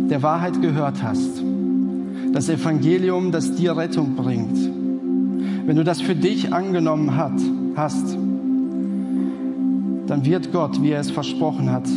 der 0.08 0.22
Wahrheit 0.22 0.62
gehört 0.62 1.02
hast, 1.02 1.42
das 2.32 2.48
Evangelium, 2.48 3.32
das 3.32 3.54
dir 3.56 3.76
Rettung 3.76 4.14
bringt, 4.14 4.61
wenn 5.64 5.76
du 5.76 5.84
das 5.84 6.00
für 6.00 6.14
dich 6.14 6.52
angenommen 6.52 7.16
hat, 7.16 7.40
hast, 7.76 8.16
dann 10.06 10.24
wird 10.24 10.52
Gott, 10.52 10.82
wie 10.82 10.90
er 10.90 11.00
es 11.00 11.10
versprochen 11.10 11.70
hat, 11.70 11.88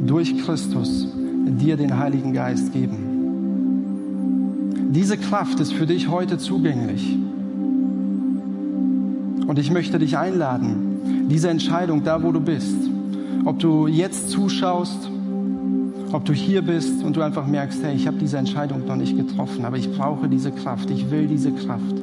durch 0.00 0.36
Christus 0.38 1.08
dir 1.46 1.76
den 1.76 1.98
Heiligen 1.98 2.32
Geist 2.32 2.72
geben. 2.72 3.12
Diese 4.90 5.16
Kraft 5.16 5.60
ist 5.60 5.72
für 5.72 5.86
dich 5.86 6.08
heute 6.08 6.38
zugänglich. 6.38 7.16
Und 9.46 9.58
ich 9.58 9.70
möchte 9.70 9.98
dich 9.98 10.18
einladen, 10.18 11.28
diese 11.30 11.48
Entscheidung 11.48 12.04
da, 12.04 12.22
wo 12.22 12.32
du 12.32 12.40
bist, 12.40 12.76
ob 13.44 13.58
du 13.58 13.86
jetzt 13.86 14.30
zuschaust, 14.30 15.10
ob 16.12 16.24
du 16.24 16.32
hier 16.32 16.62
bist 16.62 17.02
und 17.02 17.16
du 17.16 17.22
einfach 17.22 17.46
merkst, 17.46 17.82
hey, 17.82 17.94
ich 17.94 18.06
habe 18.06 18.18
diese 18.18 18.36
Entscheidung 18.36 18.86
noch 18.86 18.96
nicht 18.96 19.16
getroffen, 19.16 19.64
aber 19.64 19.78
ich 19.78 19.90
brauche 19.90 20.28
diese 20.28 20.52
Kraft, 20.52 20.90
ich 20.90 21.10
will 21.10 21.26
diese 21.26 21.52
Kraft. 21.52 22.02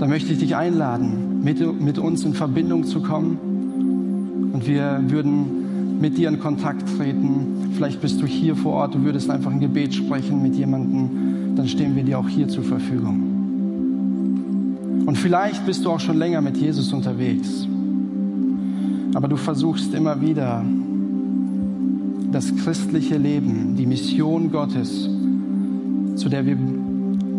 Da 0.00 0.06
möchte 0.06 0.32
ich 0.32 0.38
dich 0.38 0.56
einladen, 0.56 1.44
mit, 1.44 1.60
mit 1.78 1.98
uns 1.98 2.24
in 2.24 2.32
Verbindung 2.32 2.84
zu 2.84 3.02
kommen 3.02 4.50
und 4.50 4.66
wir 4.66 4.98
würden 5.08 5.98
mit 6.00 6.16
dir 6.16 6.30
in 6.30 6.40
Kontakt 6.40 6.88
treten. 6.96 7.72
Vielleicht 7.74 8.00
bist 8.00 8.22
du 8.22 8.26
hier 8.26 8.56
vor 8.56 8.72
Ort, 8.72 8.94
du 8.94 9.04
würdest 9.04 9.28
einfach 9.28 9.52
ein 9.52 9.60
Gebet 9.60 9.94
sprechen 9.94 10.42
mit 10.42 10.56
jemandem, 10.56 11.54
dann 11.54 11.68
stehen 11.68 11.94
wir 11.96 12.02
dir 12.02 12.18
auch 12.18 12.30
hier 12.30 12.48
zur 12.48 12.64
Verfügung. 12.64 15.04
Und 15.04 15.18
vielleicht 15.18 15.66
bist 15.66 15.84
du 15.84 15.90
auch 15.90 16.00
schon 16.00 16.16
länger 16.16 16.40
mit 16.40 16.56
Jesus 16.56 16.94
unterwegs. 16.94 17.68
Aber 19.12 19.28
du 19.28 19.36
versuchst 19.36 19.92
immer 19.92 20.22
wieder, 20.22 20.64
das 22.32 22.56
christliche 22.56 23.18
Leben, 23.18 23.76
die 23.76 23.84
Mission 23.84 24.50
Gottes, 24.50 25.10
zu 26.16 26.30
der 26.30 26.46
wir 26.46 26.56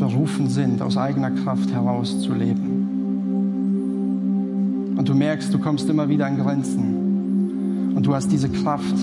berufen 0.02 0.50
sind, 0.50 0.82
aus 0.82 0.98
eigener 0.98 1.32
Kraft 1.32 1.72
heraus 1.72 2.20
zu 2.22 2.34
leben. 2.34 2.90
Und 4.98 5.08
du 5.08 5.16
merkst, 5.16 5.54
du 5.54 5.60
kommst 5.60 5.90
immer 5.90 6.10
wieder 6.10 6.26
an 6.26 6.38
Grenzen. 6.38 7.94
Und 7.96 8.06
du 8.06 8.14
hast 8.14 8.30
diese 8.32 8.50
Kraft 8.50 8.96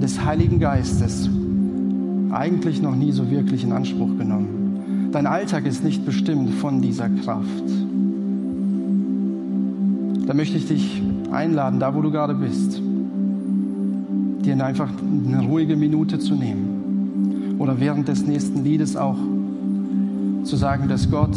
des 0.00 0.24
Heiligen 0.24 0.58
Geistes 0.58 1.28
eigentlich 2.30 2.80
noch 2.80 2.96
nie 2.96 3.12
so 3.12 3.30
wirklich 3.30 3.64
in 3.64 3.72
Anspruch 3.72 4.16
genommen. 4.16 5.10
Dein 5.12 5.26
Alltag 5.26 5.66
ist 5.66 5.84
nicht 5.84 6.06
bestimmt 6.06 6.50
von 6.54 6.80
dieser 6.80 7.08
Kraft 7.08 7.64
da 10.26 10.32
möchte 10.32 10.56
ich 10.56 10.66
dich 10.66 11.02
einladen, 11.30 11.80
da 11.80 11.94
wo 11.94 12.00
du 12.00 12.10
gerade 12.10 12.34
bist, 12.34 12.80
dir 14.44 14.64
einfach 14.64 14.90
eine 15.26 15.42
ruhige 15.44 15.76
Minute 15.76 16.18
zu 16.18 16.34
nehmen. 16.34 17.56
Oder 17.58 17.78
während 17.78 18.08
des 18.08 18.26
nächsten 18.26 18.64
Liedes 18.64 18.96
auch 18.96 19.18
zu 20.44 20.56
sagen, 20.56 20.88
dass 20.88 21.10
Gott 21.10 21.36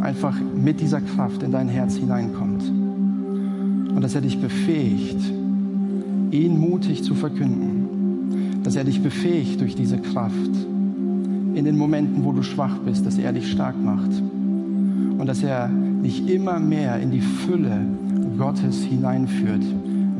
einfach 0.00 0.36
mit 0.40 0.80
dieser 0.80 1.00
Kraft 1.00 1.42
in 1.42 1.52
dein 1.52 1.68
Herz 1.68 1.96
hineinkommt. 1.96 2.62
Und 2.68 4.00
dass 4.02 4.14
er 4.14 4.20
dich 4.20 4.40
befähigt, 4.40 5.20
ihn 6.30 6.58
mutig 6.58 7.02
zu 7.02 7.14
verkünden. 7.14 8.62
Dass 8.62 8.76
er 8.76 8.84
dich 8.84 9.02
befähigt 9.02 9.60
durch 9.60 9.74
diese 9.74 9.98
Kraft 9.98 10.50
in 11.54 11.64
den 11.64 11.78
Momenten, 11.78 12.24
wo 12.24 12.32
du 12.32 12.42
schwach 12.42 12.78
bist, 12.78 13.06
dass 13.06 13.18
er 13.18 13.32
dich 13.32 13.50
stark 13.50 13.74
macht. 13.82 14.10
Und 14.10 15.26
dass 15.26 15.42
er 15.42 15.70
dich 16.04 16.28
immer 16.28 16.58
mehr 16.58 16.98
in 17.00 17.10
die 17.10 17.20
Fülle 17.20 17.80
Gottes 18.36 18.82
hineinführt, 18.82 19.62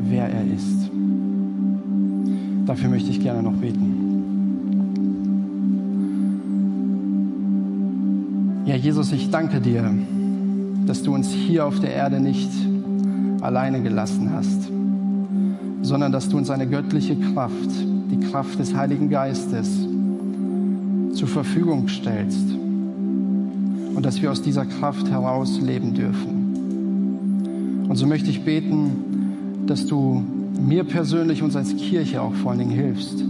wer 0.09 0.27
er 0.27 0.43
ist. 0.43 0.89
Dafür 2.65 2.89
möchte 2.89 3.11
ich 3.11 3.21
gerne 3.21 3.43
noch 3.43 3.53
beten. 3.53 4.06
Ja, 8.67 8.75
Jesus, 8.75 9.13
ich 9.13 9.29
danke 9.29 9.61
dir, 9.61 9.89
dass 10.85 11.01
du 11.01 11.15
uns 11.15 11.29
hier 11.29 11.65
auf 11.65 11.79
der 11.79 11.93
Erde 11.93 12.19
nicht 12.19 12.49
alleine 13.39 13.81
gelassen 13.81 14.33
hast, 14.33 14.69
sondern 15.83 16.11
dass 16.11 16.27
du 16.27 16.35
uns 16.35 16.49
eine 16.49 16.67
göttliche 16.67 17.15
Kraft, 17.15 17.69
die 18.11 18.19
Kraft 18.29 18.59
des 18.59 18.75
Heiligen 18.75 19.09
Geistes, 19.09 19.69
zur 21.13 21.29
Verfügung 21.29 21.87
stellst 21.87 22.45
und 23.95 24.05
dass 24.05 24.21
wir 24.21 24.29
aus 24.31 24.41
dieser 24.41 24.65
Kraft 24.65 25.09
heraus 25.09 25.61
leben 25.61 25.93
dürfen. 25.93 27.85
Und 27.87 27.95
so 27.95 28.05
möchte 28.05 28.29
ich 28.29 28.43
beten, 28.43 29.63
dass 29.65 29.85
du 29.85 30.21
mir 30.59 30.83
persönlich 30.83 31.41
und 31.41 31.55
als 31.55 31.73
Kirche 31.77 32.21
auch 32.21 32.33
vor 32.33 32.51
allen 32.51 32.59
Dingen 32.59 32.71
hilfst, 32.71 33.23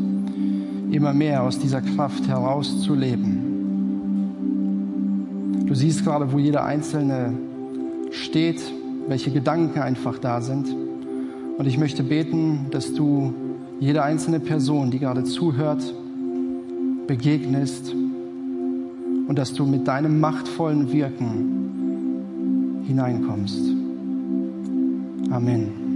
immer 0.90 1.14
mehr 1.14 1.44
aus 1.44 1.60
dieser 1.60 1.82
Kraft 1.82 2.28
herauszuleben. 2.28 3.37
Du 5.68 5.76
siehst 5.76 6.04
gerade, 6.06 6.32
wo 6.32 6.40
jeder 6.40 6.64
Einzelne 6.64 7.34
steht, 8.12 8.62
welche 9.08 9.32
Gedanken 9.32 9.80
einfach 9.80 10.18
da 10.18 10.42
sind. 10.42 10.68
Und 11.58 11.66
ich 11.68 11.78
möchte 11.78 12.04
beten, 12.04 12.68
dass 12.72 12.94
du 12.94 13.34
jede 13.80 14.02
einzelne 14.04 14.40
Person, 14.40 14.92
die 14.92 15.00
gerade 15.00 15.24
zuhört, 15.24 15.94
begegnest 17.06 17.94
und 17.94 19.38
dass 19.38 19.54
du 19.54 19.66
mit 19.66 19.88
deinem 19.88 20.20
machtvollen 20.20 20.92
Wirken 20.92 22.84
hineinkommst. 22.86 23.60
Amen. 25.32 25.87